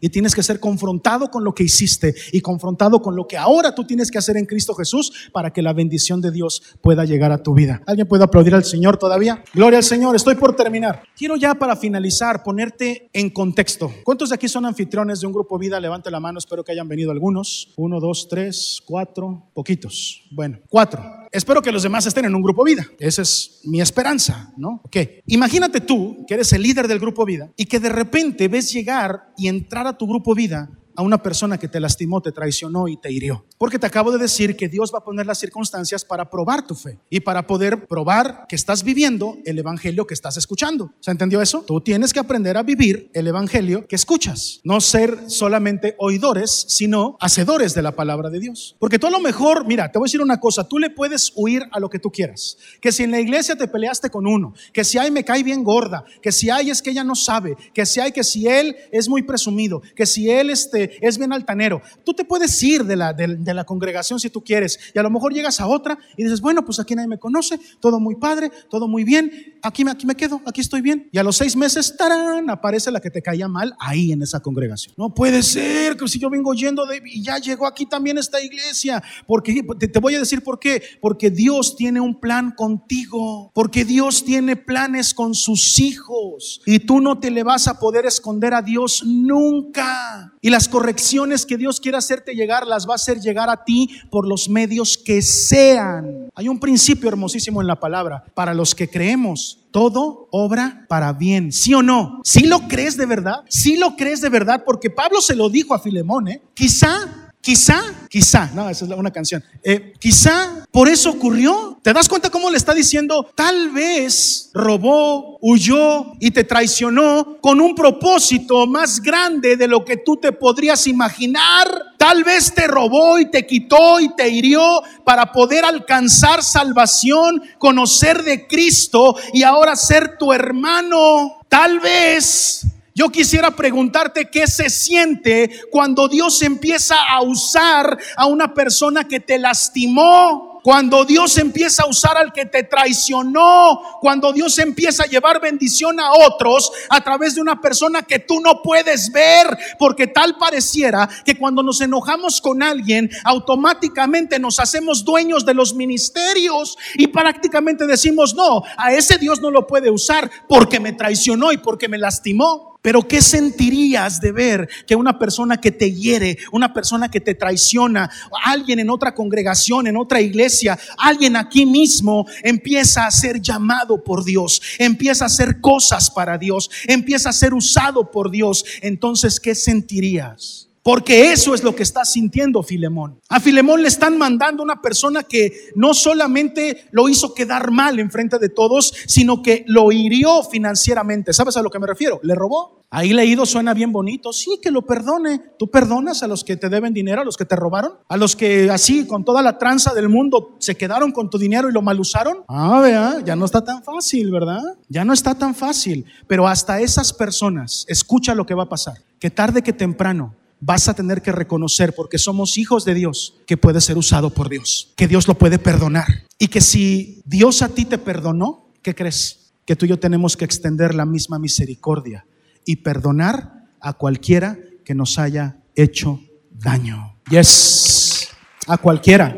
[0.01, 3.73] Y tienes que ser confrontado con lo que hiciste y confrontado con lo que ahora
[3.73, 7.31] tú tienes que hacer en Cristo Jesús para que la bendición de Dios pueda llegar
[7.31, 7.81] a tu vida.
[7.87, 9.41] ¿Alguien puede aplaudir al Señor todavía?
[9.53, 11.03] Gloria al Señor, estoy por terminar.
[11.15, 13.93] Quiero ya para finalizar ponerte en contexto.
[14.03, 15.79] ¿Cuántos de aquí son anfitriones de un grupo vida?
[15.79, 17.71] Levante la mano, espero que hayan venido algunos.
[17.77, 20.23] Uno, dos, tres, cuatro, poquitos.
[20.31, 21.22] Bueno, cuatro.
[21.33, 22.85] Espero que los demás estén en un grupo vida.
[22.99, 24.81] Esa es mi esperanza, ¿no?
[24.83, 24.97] Ok.
[25.25, 29.33] Imagínate tú que eres el líder del grupo vida y que de repente ves llegar
[29.35, 32.97] y entrar a tu grupo vida a una persona que te lastimó, te traicionó y
[32.97, 33.45] te hirió.
[33.57, 36.75] Porque te acabo de decir que Dios va a poner las circunstancias para probar tu
[36.75, 40.91] fe y para poder probar que estás viviendo el evangelio que estás escuchando.
[40.99, 41.63] ¿Se entendió eso?
[41.65, 47.17] Tú tienes que aprender a vivir el evangelio que escuchas, no ser solamente oidores, sino
[47.19, 48.75] hacedores de la palabra de Dios.
[48.79, 51.31] Porque tú a lo mejor, mira, te voy a decir una cosa, tú le puedes
[51.35, 52.57] huir a lo que tú quieras.
[52.81, 55.63] Que si en la iglesia te peleaste con uno, que si hay me cae bien
[55.63, 58.75] gorda, que si hay es que ella no sabe, que si hay que si él
[58.91, 61.81] es muy presumido, que si él este es bien altanero.
[62.03, 65.09] Tú te puedes ir de la, de, la congregación si tú quieres y a lo
[65.09, 68.51] mejor llegas a otra y dices, bueno, pues aquí nadie me conoce, todo muy padre,
[68.69, 69.31] todo muy bien,
[69.61, 71.09] aquí me, aquí me quedo, aquí estoy bien.
[71.11, 74.39] Y a los seis meses, tarán, aparece la que te caía mal ahí en esa
[74.39, 74.93] congregación.
[74.97, 79.01] No puede ser que si yo vengo yendo y ya llegó aquí también esta iglesia,
[79.27, 83.85] porque te, te voy a decir por qué, porque Dios tiene un plan contigo, porque
[83.85, 88.53] Dios tiene planes con sus hijos y tú no te le vas a poder esconder
[88.53, 90.32] a Dios nunca.
[90.45, 93.89] Y las correcciones que Dios quiere hacerte llegar las va a hacer llegar a ti
[94.11, 96.27] por los medios que sean.
[96.35, 98.25] Hay un principio hermosísimo en la palabra.
[98.33, 101.53] Para los que creemos, todo obra para bien.
[101.53, 102.19] ¿Sí o no?
[102.25, 103.45] ¿Sí lo crees de verdad?
[103.47, 104.63] ¿Sí lo crees de verdad?
[104.65, 106.41] Porque Pablo se lo dijo a Filemón, ¿eh?
[106.53, 109.43] Quizá Quizá, quizá, no, esa es una canción.
[109.61, 111.77] Eh, quizá por eso ocurrió.
[111.81, 113.29] ¿Te das cuenta cómo le está diciendo?
[113.35, 119.97] Tal vez robó, huyó y te traicionó con un propósito más grande de lo que
[119.97, 121.67] tú te podrías imaginar.
[121.97, 128.23] Tal vez te robó y te quitó y te hirió para poder alcanzar salvación, conocer
[128.23, 131.41] de Cristo y ahora ser tu hermano.
[131.49, 132.65] Tal vez
[132.95, 139.19] yo quisiera preguntarte qué se siente cuando Dios empieza a usar a una persona que
[139.19, 145.07] te lastimó cuando Dios empieza a usar al que te traicionó, cuando Dios empieza a
[145.07, 150.07] llevar bendición a otros a través de una persona que tú no puedes ver, porque
[150.07, 156.77] tal pareciera que cuando nos enojamos con alguien, automáticamente nos hacemos dueños de los ministerios
[156.95, 161.57] y prácticamente decimos, no, a ese Dios no lo puede usar porque me traicionó y
[161.57, 162.72] porque me lastimó.
[162.83, 167.33] Pero ¿qué sentirías de ver que una persona que te hiere, una persona que te
[167.33, 168.11] traiciona,
[168.43, 174.25] alguien en otra congregación, en otra iglesia, alguien aquí mismo empieza a ser llamado por
[174.25, 178.65] Dios, empieza a hacer cosas para Dios, empieza a ser usado por Dios?
[178.81, 180.67] Entonces, ¿qué sentirías?
[180.83, 183.17] Porque eso es lo que está sintiendo Filemón.
[183.29, 188.11] A Filemón le están mandando una persona que no solamente lo hizo quedar mal en
[188.11, 191.31] frente de todos, sino que lo hirió financieramente.
[191.31, 192.19] ¿Sabes a lo que me refiero?
[192.21, 192.83] Le robó.
[192.89, 194.33] Ahí leído suena bien bonito.
[194.33, 195.41] Sí, que lo perdone.
[195.57, 197.93] ¿Tú perdonas a los que te deben dinero, a los que te robaron?
[198.09, 201.69] ¿A los que así, con toda la tranza del mundo, se quedaron con tu dinero
[201.69, 202.39] y lo mal usaron?
[202.49, 204.61] Ah, vea, ya no está tan fácil, ¿verdad?
[204.89, 206.05] Ya no está tan fácil.
[206.27, 208.97] Pero hasta esas personas, escucha lo que va a pasar.
[209.17, 210.35] Que tarde que temprano
[210.65, 214.47] vas a tener que reconocer, porque somos hijos de Dios, que puede ser usado por
[214.49, 216.07] Dios, que Dios lo puede perdonar.
[216.39, 219.53] Y que si Dios a ti te perdonó, ¿qué crees?
[219.65, 222.25] Que tú y yo tenemos que extender la misma misericordia
[222.65, 227.17] y perdonar a cualquiera que nos haya hecho daño.
[227.29, 228.29] Yes,
[228.67, 229.37] a cualquiera.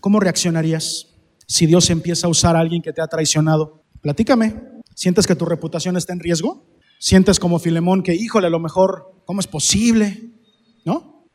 [0.00, 1.06] ¿Cómo reaccionarías
[1.46, 3.84] si Dios empieza a usar a alguien que te ha traicionado?
[4.00, 4.56] Platícame.
[4.96, 6.66] ¿Sientes que tu reputación está en riesgo?
[6.98, 10.31] ¿Sientes como Filemón que, híjole, a lo mejor, ¿cómo es posible?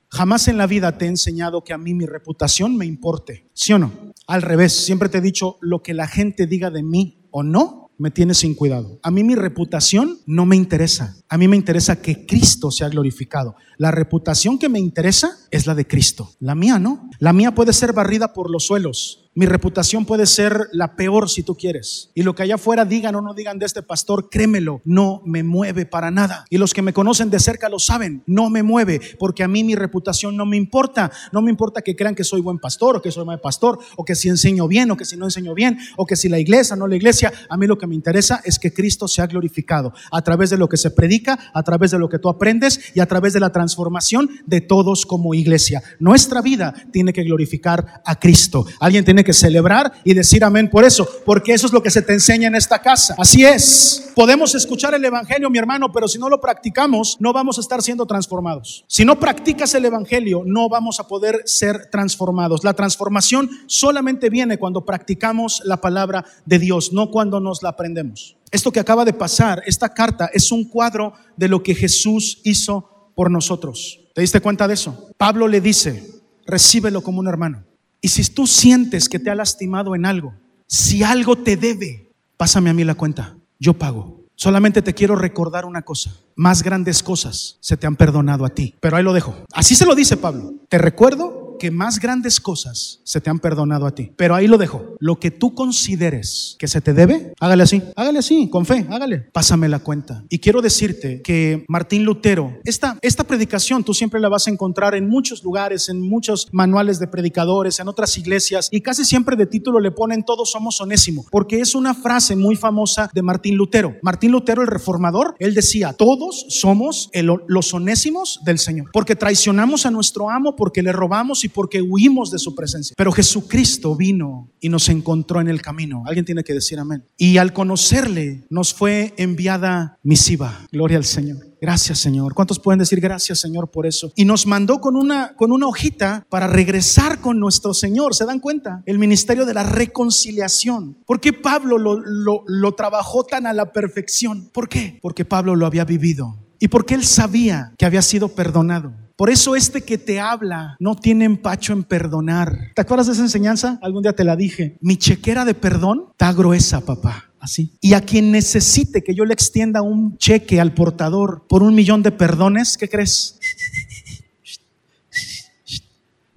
[0.09, 3.49] Jamás en la vida te he enseñado que a mí mi reputación me importe.
[3.53, 3.91] ¿Sí o no?
[4.27, 7.87] Al revés, siempre te he dicho lo que la gente diga de mí o no,
[7.97, 8.99] me tiene sin cuidado.
[9.01, 11.17] A mí mi reputación no me interesa.
[11.29, 13.55] A mí me interesa que Cristo sea glorificado.
[13.77, 16.29] La reputación que me interesa es la de Cristo.
[16.39, 17.09] La mía no.
[17.19, 19.26] La mía puede ser barrida por los suelos.
[19.37, 22.09] Mi reputación puede ser la peor si tú quieres.
[22.15, 25.43] Y lo que allá afuera digan o no digan de este pastor, créemelo, no me
[25.43, 26.45] mueve para nada.
[26.49, 29.63] Y los que me conocen de cerca lo saben, no me mueve, porque a mí
[29.63, 31.11] mi reputación no me importa.
[31.31, 34.03] No me importa que crean que soy buen pastor o que soy mal pastor, o
[34.03, 36.75] que si enseño bien o que si no enseño bien, o que si la iglesia
[36.75, 37.31] no la iglesia.
[37.47, 40.67] A mí lo que me interesa es que Cristo sea glorificado a través de lo
[40.67, 43.51] que se predica, a través de lo que tú aprendes y a través de la
[43.51, 45.83] transformación de todos como iglesia.
[45.99, 48.65] Nuestra vida tiene que glorificar a Cristo.
[48.79, 52.01] Alguien tiene que celebrar y decir amén por eso, porque eso es lo que se
[52.01, 53.15] te enseña en esta casa.
[53.17, 54.11] Así es.
[54.15, 57.81] Podemos escuchar el Evangelio, mi hermano, pero si no lo practicamos, no vamos a estar
[57.81, 58.85] siendo transformados.
[58.87, 62.63] Si no practicas el Evangelio, no vamos a poder ser transformados.
[62.63, 68.37] La transformación solamente viene cuando practicamos la palabra de Dios, no cuando nos la aprendemos.
[68.51, 73.11] Esto que acaba de pasar, esta carta, es un cuadro de lo que Jesús hizo
[73.15, 73.99] por nosotros.
[74.13, 75.09] ¿Te diste cuenta de eso?
[75.17, 77.65] Pablo le dice, recíbelo como un hermano.
[78.01, 80.33] Y si tú sientes que te ha lastimado en algo,
[80.67, 84.25] si algo te debe, pásame a mí la cuenta, yo pago.
[84.35, 88.75] Solamente te quiero recordar una cosa, más grandes cosas se te han perdonado a ti,
[88.79, 89.35] pero ahí lo dejo.
[89.51, 90.53] Así se lo dice Pablo.
[90.69, 94.11] Te recuerdo que más grandes cosas se te han perdonado a ti.
[94.15, 94.95] Pero ahí lo dejo.
[94.99, 99.19] Lo que tú consideres que se te debe, hágale así, hágale así, con fe, hágale.
[99.31, 100.23] Pásame la cuenta.
[100.29, 104.95] Y quiero decirte que Martín Lutero, esta, esta predicación tú siempre la vas a encontrar
[104.95, 109.45] en muchos lugares, en muchos manuales de predicadores, en otras iglesias, y casi siempre de
[109.45, 113.95] título le ponen todos somos onésimo, porque es una frase muy famosa de Martín Lutero.
[114.01, 117.09] Martín Lutero, el reformador, él decía, todos somos
[117.47, 122.31] los onésimos del Señor, porque traicionamos a nuestro amo, porque le robamos y porque huimos
[122.31, 122.93] de su presencia.
[122.97, 126.03] Pero Jesucristo vino y nos encontró en el camino.
[126.05, 127.05] Alguien tiene que decir amén.
[127.17, 130.67] Y al conocerle nos fue enviada misiva.
[130.71, 131.47] Gloria al Señor.
[131.59, 132.33] Gracias, Señor.
[132.35, 134.11] ¿Cuántos pueden decir gracias, Señor, por eso?
[134.15, 138.13] Y nos mandó con una, con una hojita para regresar con nuestro Señor.
[138.13, 138.83] ¿Se dan cuenta?
[138.85, 140.99] El ministerio de la reconciliación.
[141.05, 144.49] ¿Por qué Pablo lo, lo, lo trabajó tan a la perfección?
[144.53, 144.99] ¿Por qué?
[145.01, 146.46] Porque Pablo lo había vivido.
[146.59, 148.93] Y porque él sabía que había sido perdonado.
[149.15, 152.71] Por eso este que te habla no tiene empacho en perdonar.
[152.75, 153.79] ¿Te acuerdas de esa enseñanza?
[153.81, 154.77] Algún día te la dije.
[154.79, 157.25] Mi chequera de perdón está gruesa, papá.
[157.39, 157.77] Así.
[157.81, 162.03] Y a quien necesite que yo le extienda un cheque al portador por un millón
[162.03, 163.39] de perdones, ¿qué crees?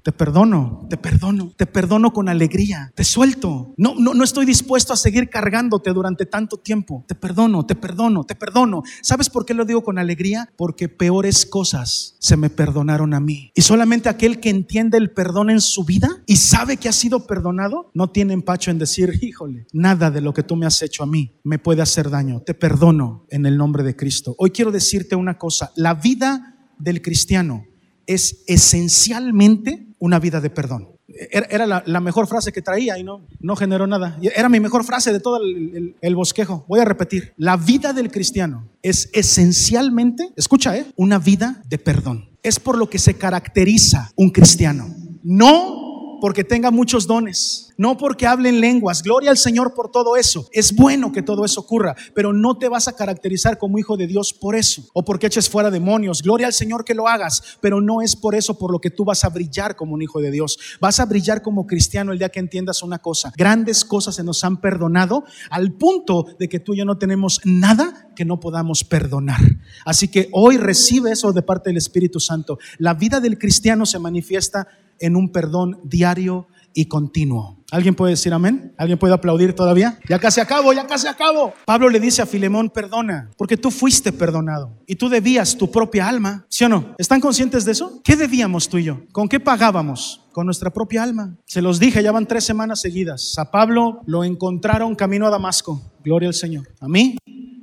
[0.02, 3.74] Te perdono, te perdono, te perdono con alegría, te suelto.
[3.76, 7.04] No, no, no estoy dispuesto a seguir cargándote durante tanto tiempo.
[7.06, 8.82] Te perdono, te perdono, te perdono.
[9.02, 10.50] ¿Sabes por qué lo digo con alegría?
[10.56, 13.52] Porque peores cosas se me perdonaron a mí.
[13.54, 17.26] Y solamente aquel que entiende el perdón en su vida y sabe que ha sido
[17.26, 21.02] perdonado, no tiene empacho en decir, híjole, nada de lo que tú me has hecho
[21.02, 22.40] a mí me puede hacer daño.
[22.40, 24.34] Te perdono en el nombre de Cristo.
[24.38, 27.66] Hoy quiero decirte una cosa, la vida del cristiano
[28.10, 30.88] es esencialmente una vida de perdón.
[31.08, 34.18] Era la, mejor frase que traía y no, no generó nada.
[34.34, 36.64] Era mi mejor frase de todo el, bosquejo.
[36.66, 37.34] Voy a repetir.
[37.36, 40.86] La vida del cristiano es esencialmente, escucha, ¿eh?
[40.96, 42.30] una vida de perdón.
[42.42, 44.92] Es por lo que se caracteriza un cristiano.
[45.22, 49.02] No porque tenga muchos dones, no porque hablen lenguas.
[49.02, 50.46] Gloria al Señor por todo eso.
[50.52, 54.06] Es bueno que todo eso ocurra, pero no te vas a caracterizar como hijo de
[54.06, 56.20] Dios por eso o porque eches fuera demonios.
[56.20, 59.06] Gloria al Señor que lo hagas, pero no es por eso por lo que tú
[59.06, 60.58] vas a brillar como un hijo de Dios.
[60.78, 63.32] Vas a brillar como cristiano el día que entiendas una cosa.
[63.34, 67.40] Grandes cosas se nos han perdonado al punto de que tú y yo no tenemos
[67.44, 69.40] nada que no podamos perdonar.
[69.86, 72.58] Así que hoy recibe eso de parte del Espíritu Santo.
[72.76, 74.68] La vida del cristiano se manifiesta
[74.98, 77.59] en un perdón diario y continuo.
[77.70, 78.72] ¿Alguien puede decir amén?
[78.76, 79.98] ¿Alguien puede aplaudir todavía?
[80.08, 81.54] Ya casi acabo, ya casi acabo.
[81.64, 86.08] Pablo le dice a Filemón, perdona, porque tú fuiste perdonado y tú debías tu propia
[86.08, 86.94] alma, ¿sí o no?
[86.98, 88.00] ¿Están conscientes de eso?
[88.02, 89.00] ¿Qué debíamos tú y yo?
[89.12, 90.26] ¿Con qué pagábamos?
[90.32, 91.36] Con nuestra propia alma.
[91.44, 93.34] Se los dije, ya van tres semanas seguidas.
[93.38, 95.80] A Pablo lo encontraron camino a Damasco.
[96.04, 96.68] Gloria al Señor.
[96.80, 97.16] A mí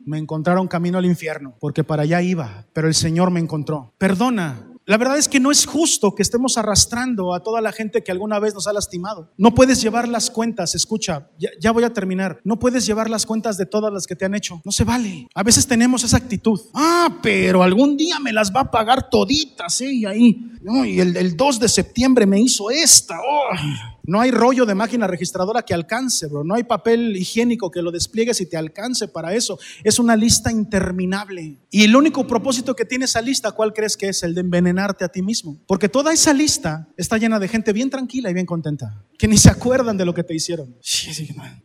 [0.05, 3.93] me encontraron camino al infierno, porque para allá iba, pero el Señor me encontró.
[3.97, 8.05] Perdona la verdad es que no es justo que estemos arrastrando a toda la gente
[8.05, 9.29] que alguna vez nos ha lastimado.
[9.37, 11.29] No puedes llevar las cuentas, escucha,
[11.59, 12.39] ya, voy a terminar.
[12.45, 14.61] No puedes llevar las cuentas de todas las que te han hecho.
[14.63, 15.27] No se vale.
[15.35, 16.61] A veces tenemos esa actitud.
[16.73, 19.91] Ah, pero algún día me las va a pagar toditas, ¿eh?
[19.91, 23.19] Y ahí, no, y el, el 2 de septiembre me hizo esta.
[23.19, 23.96] Oh.
[24.07, 26.45] No hay rollo de máquina registradora que alcance, bro.
[26.45, 29.59] No hay papel higiénico que lo despliegues y te alcance para eso.
[29.83, 31.57] Es una lista interminable.
[31.69, 34.23] Y el único propósito que tiene esa lista, ¿cuál crees que es?
[34.23, 35.57] El de envenenarte a ti mismo.
[35.67, 39.37] Porque toda esa lista está llena de gente bien tranquila y bien contenta, que ni
[39.37, 40.73] se acuerdan de lo que te hicieron.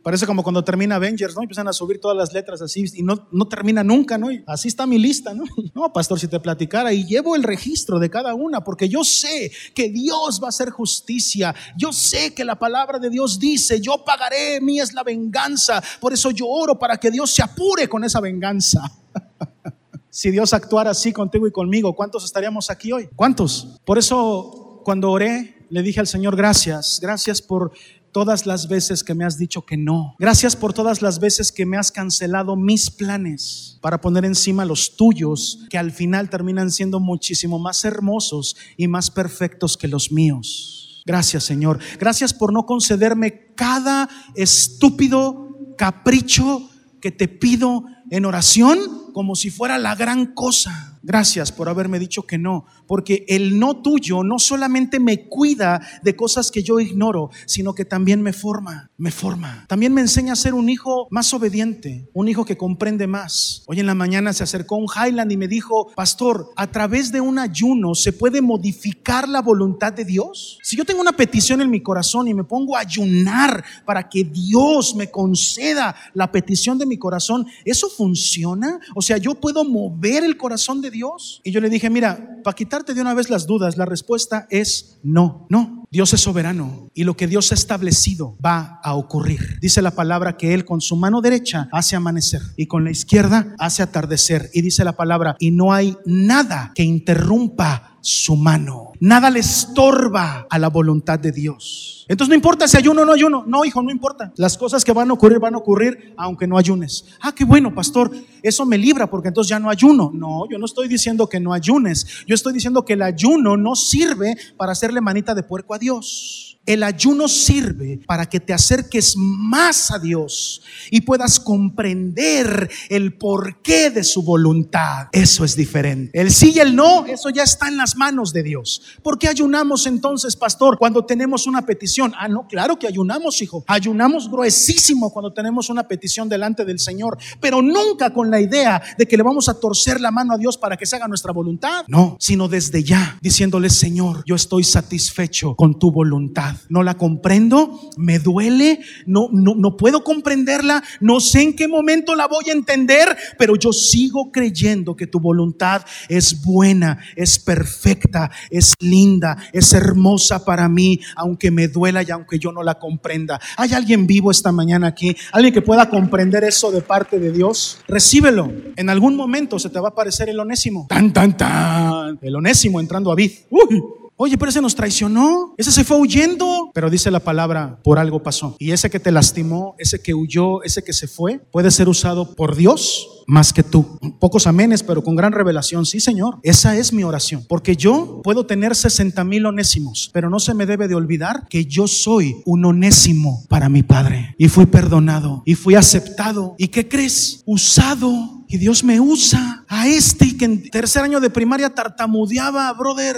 [0.03, 1.43] Parece como cuando termina Avengers, ¿no?
[1.43, 4.27] Empiezan a subir todas las letras así y no, no termina nunca, ¿no?
[4.47, 5.45] así está mi lista, ¿no?
[5.73, 9.51] No, pastor, si te platicara y llevo el registro de cada una, porque yo sé
[9.73, 11.55] que Dios va a hacer justicia.
[11.77, 15.81] Yo sé que la palabra de Dios dice, yo pagaré, mía es la venganza.
[15.99, 18.81] Por eso yo oro para que Dios se apure con esa venganza.
[20.09, 23.09] si Dios actuara así contigo y conmigo, ¿cuántos estaríamos aquí hoy?
[23.15, 23.79] ¿Cuántos?
[23.85, 27.71] Por eso cuando oré, le dije al Señor, gracias, gracias por
[28.13, 30.15] todas las veces que me has dicho que no.
[30.19, 34.95] Gracias por todas las veces que me has cancelado mis planes para poner encima los
[34.95, 40.82] tuyos, que al final terminan siendo muchísimo más hermosos y más perfectos que los míos.
[41.05, 41.79] Gracias Señor.
[41.99, 46.69] Gracias por no concederme cada estúpido capricho
[47.01, 48.79] que te pido en oración
[49.13, 50.92] como si fuera la gran cosa.
[51.05, 56.15] Gracias por haberme dicho que no, porque el no tuyo no solamente me cuida de
[56.15, 59.65] cosas que yo ignoro, sino que también me forma, me forma.
[59.67, 63.63] También me enseña a ser un hijo más obediente, un hijo que comprende más.
[63.67, 67.19] Hoy en la mañana se acercó un Highland y me dijo, pastor, a través de
[67.19, 70.57] un ayuno se puede modificar la voluntad de Dios.
[70.63, 74.23] Si yo tengo una petición en mi corazón y me pongo a ayunar para que
[74.23, 78.79] Dios me conceda la petición de mi corazón, ¿eso funciona?
[78.95, 81.41] O sea, yo puedo mover el corazón de Dios?
[81.43, 84.99] Y yo le dije, mira, para quitarte de una vez las dudas, la respuesta es
[85.03, 85.82] no, no.
[85.93, 89.59] Dios es soberano y lo que Dios ha establecido va a ocurrir.
[89.61, 93.53] Dice la palabra que Él con su mano derecha hace amanecer y con la izquierda
[93.59, 94.49] hace atardecer.
[94.55, 98.91] Y dice la palabra, y no hay nada que interrumpa su mano.
[98.99, 102.05] Nada le estorba a la voluntad de Dios.
[102.09, 103.45] Entonces no importa si ayuno o no ayuno.
[103.47, 104.33] No, hijo, no importa.
[104.35, 107.05] Las cosas que van a ocurrir van a ocurrir aunque no ayunes.
[107.21, 108.11] Ah, qué bueno, pastor.
[108.41, 110.11] Eso me libra porque entonces ya no ayuno.
[110.13, 112.25] No, yo no estoy diciendo que no ayunes.
[112.27, 115.82] Yo estoy diciendo que el ayuno no sirve para hacerle manita de puerco a Dios.
[115.83, 116.52] Dios.
[116.65, 120.61] El ayuno sirve para que te acerques más a Dios
[120.91, 125.07] y puedas comprender el porqué de su voluntad.
[125.11, 126.17] Eso es diferente.
[126.17, 128.81] El sí y el no, eso ya está en las manos de Dios.
[129.01, 132.13] ¿Por qué ayunamos entonces, pastor, cuando tenemos una petición?
[132.17, 133.65] Ah, no, claro que ayunamos, hijo.
[133.67, 139.05] Ayunamos gruesísimo cuando tenemos una petición delante del Señor, pero nunca con la idea de
[139.05, 141.83] que le vamos a torcer la mano a Dios para que se haga nuestra voluntad.
[141.89, 147.79] No, sino desde ya, diciéndole, Señor, yo estoy satisfecho con tu voluntad no la comprendo,
[147.97, 152.53] me duele, no, no, no puedo comprenderla, no sé en qué momento la voy a
[152.53, 159.73] entender, pero yo sigo creyendo que tu voluntad es buena, es perfecta, es linda, es
[159.73, 163.39] hermosa para mí, aunque me duela y aunque yo no la comprenda.
[163.57, 165.15] ¿Hay alguien vivo esta mañana aquí?
[165.31, 167.79] ¿Alguien que pueda comprender eso de parte de Dios?
[167.87, 168.51] Recíbelo.
[168.75, 170.87] En algún momento se te va a aparecer el onésimo.
[170.89, 172.19] Tan, tan, tan.
[172.21, 173.31] El onésimo entrando a vid.
[173.49, 174.02] Uy.
[174.15, 176.71] Oye, pero ese nos traicionó, ese se fue huyendo.
[176.73, 178.55] Pero dice la palabra, por algo pasó.
[178.59, 182.35] Y ese que te lastimó, ese que huyó, ese que se fue, puede ser usado
[182.35, 183.99] por Dios más que tú.
[184.19, 185.85] Pocos amenes, pero con gran revelación.
[185.85, 186.39] Sí, Señor.
[186.43, 187.45] Esa es mi oración.
[187.47, 191.65] Porque yo puedo tener 60 mil onésimos, pero no se me debe de olvidar que
[191.65, 194.35] yo soy un onésimo para mi Padre.
[194.37, 196.55] Y fui perdonado y fui aceptado.
[196.57, 197.43] ¿Y qué crees?
[197.45, 203.17] Usado y Dios me usa a este que en tercer año de primaria tartamudeaba, brother.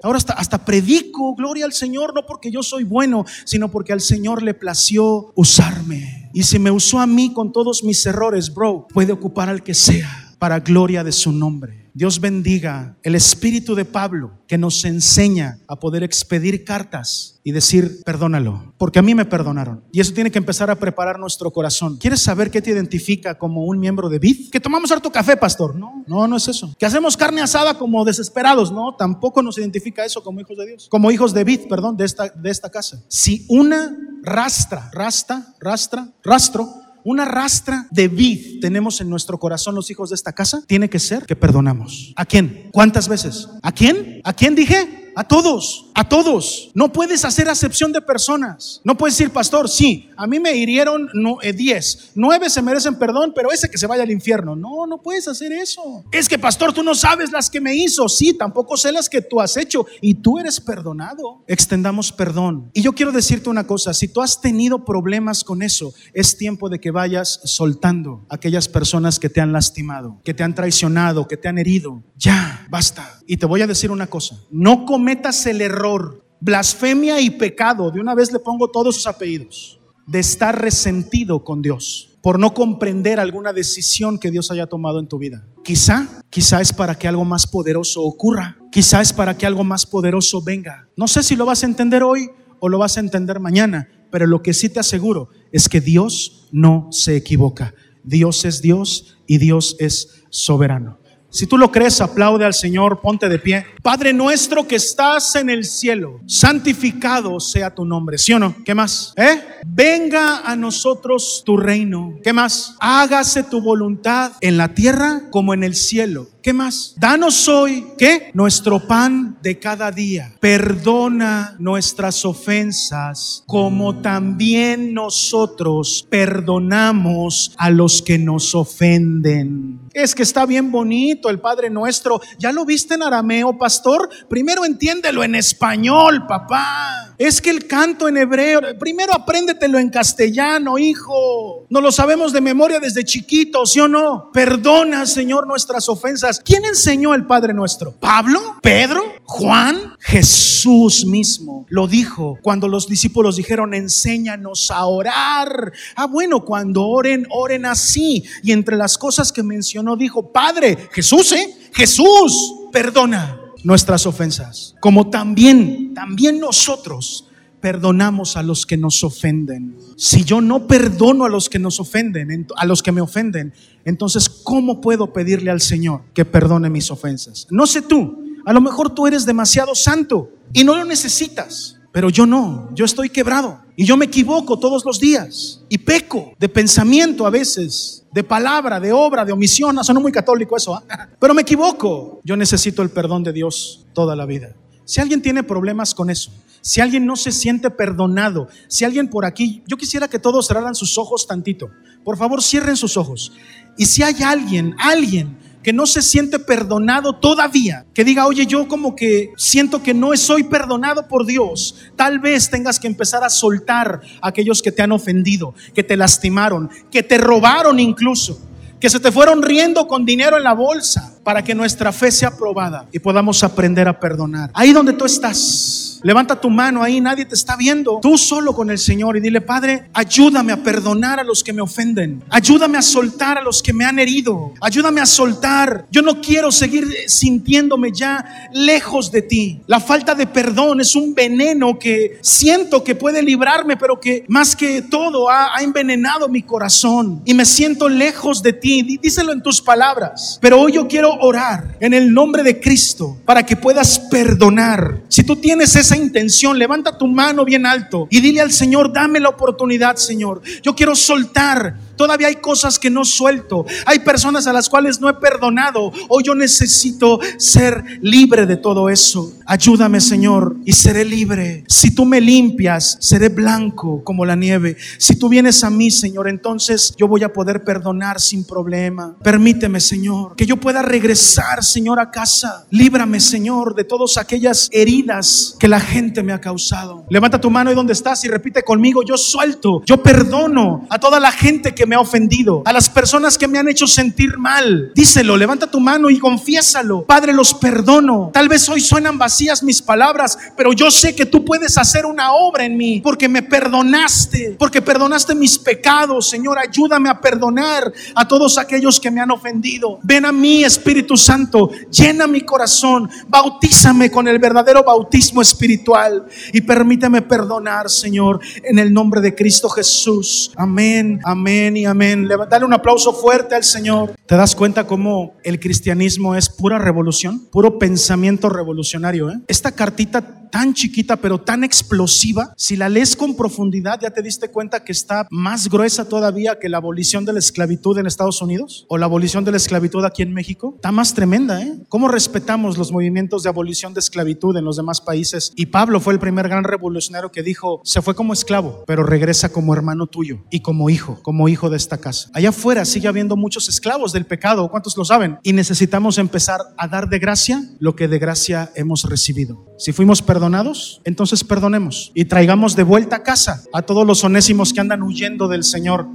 [0.00, 4.00] Ahora hasta, hasta predico, gloria al Señor, no porque yo soy bueno, sino porque al
[4.00, 6.30] Señor le plació usarme.
[6.34, 9.74] Y si me usó a mí con todos mis errores, bro, puede ocupar al que
[9.74, 11.86] sea para gloria de su nombre.
[11.96, 18.02] Dios bendiga el espíritu de Pablo que nos enseña a poder expedir cartas y decir,
[18.04, 19.82] perdónalo, porque a mí me perdonaron.
[19.92, 21.96] Y eso tiene que empezar a preparar nuestro corazón.
[21.96, 24.50] ¿Quieres saber qué te identifica como un miembro de BID?
[24.50, 25.74] Que tomamos harto café, pastor.
[25.74, 26.74] No, no, no es eso.
[26.78, 28.70] Que hacemos carne asada como desesperados.
[28.70, 30.88] No, tampoco nos identifica eso como hijos de Dios.
[30.90, 33.02] Como hijos de BID, perdón, de esta, de esta casa.
[33.08, 36.68] Si una rastra, rasta, rastra, rastro,
[37.06, 40.98] una rastra de vid tenemos en nuestro corazón los hijos de esta casa, tiene que
[40.98, 42.12] ser que perdonamos.
[42.16, 42.68] ¿A quién?
[42.72, 43.48] ¿Cuántas veces?
[43.62, 44.20] ¿A quién?
[44.24, 45.05] ¿A quién dije?
[45.18, 46.70] A todos, a todos.
[46.74, 48.82] No puedes hacer acepción de personas.
[48.84, 51.08] No puedes decir, pastor, sí, a mí me hirieron
[51.42, 54.54] 10, eh, nueve se merecen perdón, pero ese que se vaya al infierno.
[54.54, 56.04] No, no puedes hacer eso.
[56.12, 58.10] Es que, pastor, tú no sabes las que me hizo.
[58.10, 61.42] Sí, tampoco sé las que tú has hecho y tú eres perdonado.
[61.46, 62.70] Extendamos perdón.
[62.74, 66.68] Y yo quiero decirte una cosa, si tú has tenido problemas con eso, es tiempo
[66.68, 71.26] de que vayas soltando a aquellas personas que te han lastimado, que te han traicionado,
[71.26, 72.02] que te han herido.
[72.18, 73.18] Ya, basta.
[73.26, 75.05] Y te voy a decir una cosa, no cometas
[75.46, 80.60] el error, blasfemia y pecado, de una vez le pongo todos sus apellidos, de estar
[80.60, 85.46] resentido con Dios por no comprender alguna decisión que Dios haya tomado en tu vida.
[85.62, 89.86] Quizá, quizá es para que algo más poderoso ocurra, quizá es para que algo más
[89.86, 90.88] poderoso venga.
[90.96, 92.28] No sé si lo vas a entender hoy
[92.58, 96.48] o lo vas a entender mañana, pero lo que sí te aseguro es que Dios
[96.50, 97.74] no se equivoca.
[98.02, 100.98] Dios es Dios y Dios es soberano.
[101.36, 103.66] Si tú lo crees, aplaude al Señor, ponte de pie.
[103.82, 108.16] Padre nuestro que estás en el cielo, santificado sea tu nombre.
[108.16, 108.56] ¿Sí o no?
[108.64, 109.12] ¿Qué más?
[109.18, 109.42] ¿Eh?
[109.66, 112.14] Venga a nosotros tu reino.
[112.24, 112.74] ¿Qué más?
[112.80, 116.26] Hágase tu voluntad en la tierra como en el cielo.
[116.46, 116.94] ¿Qué más?
[116.96, 118.30] Danos hoy, ¿qué?
[118.32, 120.32] Nuestro pan de cada día.
[120.40, 129.80] Perdona nuestras ofensas como también nosotros perdonamos a los que nos ofenden.
[129.96, 132.20] Es que está bien bonito el Padre nuestro.
[132.38, 134.10] ¿Ya lo viste en arameo, pastor?
[134.28, 137.14] Primero entiéndelo en español, papá.
[137.16, 141.64] Es que el canto en hebreo, primero apréndetelo en castellano, hijo.
[141.70, 144.30] No lo sabemos de memoria desde chiquitos, ¿sí o no?
[144.34, 146.42] Perdona, Señor, nuestras ofensas.
[146.44, 147.92] ¿Quién enseñó el Padre nuestro?
[147.92, 148.56] ¿Pablo?
[148.60, 149.02] ¿Pedro?
[149.24, 149.94] ¿Juan?
[149.98, 155.72] Jesús mismo lo dijo cuando los discípulos dijeron, enséñanos a orar.
[155.94, 158.24] Ah, bueno, cuando oren, oren así.
[158.42, 161.54] Y entre las cosas que mencionó, dijo, Padre, Jesús, ¿eh?
[161.74, 167.26] Jesús, perdona nuestras ofensas, como también, también nosotros
[167.60, 169.76] perdonamos a los que nos ofenden.
[169.96, 173.52] Si yo no perdono a los que nos ofenden, a los que me ofenden,
[173.84, 177.46] entonces ¿cómo puedo pedirle al Señor que perdone mis ofensas?
[177.50, 182.10] No sé tú, a lo mejor tú eres demasiado santo y no lo necesitas, pero
[182.10, 186.46] yo no, yo estoy quebrado y yo me equivoco todos los días y peco de
[186.46, 189.74] pensamiento a veces, de palabra, de obra, de omisión.
[189.74, 190.82] No, no muy católico eso, ¿ah?
[191.18, 192.20] pero me equivoco.
[192.22, 194.54] Yo necesito el perdón de Dios toda la vida.
[194.84, 196.30] Si alguien tiene problemas con eso,
[196.60, 200.74] si alguien no se siente perdonado, si alguien por aquí, yo quisiera que todos cerraran
[200.74, 201.70] sus ojos tantito.
[202.04, 203.32] Por favor, cierren sus ojos.
[203.78, 208.68] Y si hay alguien, alguien que no se siente perdonado todavía, que diga, oye, yo
[208.68, 213.28] como que siento que no soy perdonado por Dios, tal vez tengas que empezar a
[213.28, 218.38] soltar a aquellos que te han ofendido, que te lastimaron, que te robaron incluso,
[218.78, 222.36] que se te fueron riendo con dinero en la bolsa, para que nuestra fe sea
[222.36, 224.52] probada y podamos aprender a perdonar.
[224.54, 227.98] Ahí donde tú estás Levanta tu mano ahí, nadie te está viendo.
[228.00, 231.60] Tú solo con el Señor y dile, Padre, ayúdame a perdonar a los que me
[231.60, 232.22] ofenden.
[232.30, 234.54] Ayúdame a soltar a los que me han herido.
[234.60, 235.84] Ayúdame a soltar.
[235.90, 239.62] Yo no quiero seguir sintiéndome ya lejos de ti.
[239.66, 244.54] La falta de perdón es un veneno que siento que puede librarme, pero que más
[244.54, 247.20] que todo ha, ha envenenado mi corazón.
[247.24, 249.00] Y me siento lejos de ti.
[249.02, 250.38] Díselo en tus palabras.
[250.40, 255.02] Pero hoy yo quiero orar en el nombre de Cristo para que puedas perdonar.
[255.08, 259.20] Si tú tienes esa intención, levanta tu mano bien alto y dile al Señor, dame
[259.20, 260.42] la oportunidad, Señor.
[260.62, 263.66] Yo quiero soltar Todavía hay cosas que no suelto.
[263.84, 265.92] Hay personas a las cuales no he perdonado.
[266.08, 269.32] Hoy yo necesito ser libre de todo eso.
[269.46, 271.64] Ayúdame, Señor, y seré libre.
[271.68, 274.76] Si tú me limpias, seré blanco como la nieve.
[274.98, 279.16] Si tú vienes a mí, Señor, entonces yo voy a poder perdonar sin problema.
[279.22, 282.66] Permíteme, Señor, que yo pueda regresar, Señor, a casa.
[282.70, 287.06] Líbrame, Señor, de todas aquellas heridas que la gente me ha causado.
[287.08, 291.20] Levanta tu mano y donde estás y repite conmigo, yo suelto, yo perdono a toda
[291.20, 294.92] la gente que me ha ofendido, a las personas que me han hecho sentir mal.
[294.94, 297.04] Díselo, levanta tu mano y confiésalo.
[297.04, 298.30] Padre, los perdono.
[298.32, 302.32] Tal vez hoy suenan vacías mis palabras, pero yo sé que tú puedes hacer una
[302.32, 306.28] obra en mí porque me perdonaste, porque perdonaste mis pecados.
[306.28, 309.98] Señor, ayúdame a perdonar a todos aquellos que me han ofendido.
[310.02, 316.60] Ven a mí, Espíritu Santo, llena mi corazón, bautízame con el verdadero bautismo espiritual y
[316.60, 320.52] permíteme perdonar, Señor, en el nombre de Cristo Jesús.
[320.56, 322.28] Amén, amén y amén.
[322.50, 324.12] Dale un aplauso fuerte al Señor.
[324.26, 327.46] ¿Te das cuenta cómo el cristianismo es pura revolución?
[327.50, 329.30] Puro pensamiento revolucionario.
[329.30, 329.40] ¿eh?
[329.46, 334.50] Esta cartita tan chiquita pero tan explosiva, si la lees con profundidad ya te diste
[334.50, 338.86] cuenta que está más gruesa todavía que la abolición de la esclavitud en Estados Unidos
[338.88, 340.74] o la abolición de la esclavitud aquí en México.
[340.76, 341.78] Está más tremenda, ¿eh?
[341.88, 345.52] ¿Cómo respetamos los movimientos de abolición de esclavitud en los demás países?
[345.56, 349.50] Y Pablo fue el primer gran revolucionario que dijo, se fue como esclavo, pero regresa
[349.50, 352.30] como hermano tuyo y como hijo, como hijo de esta casa.
[352.32, 355.38] Allá afuera sigue habiendo muchos esclavos del pecado, ¿cuántos lo saben?
[355.42, 359.66] Y necesitamos empezar a dar de gracia lo que de gracia hemos recibido.
[359.78, 364.74] Si fuimos perdonados, entonces perdonemos y traigamos de vuelta a casa a todos los onésimos
[364.74, 366.06] que andan huyendo del Señor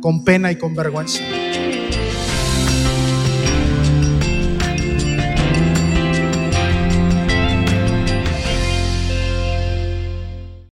[0.00, 1.20] con pena y con vergüenza.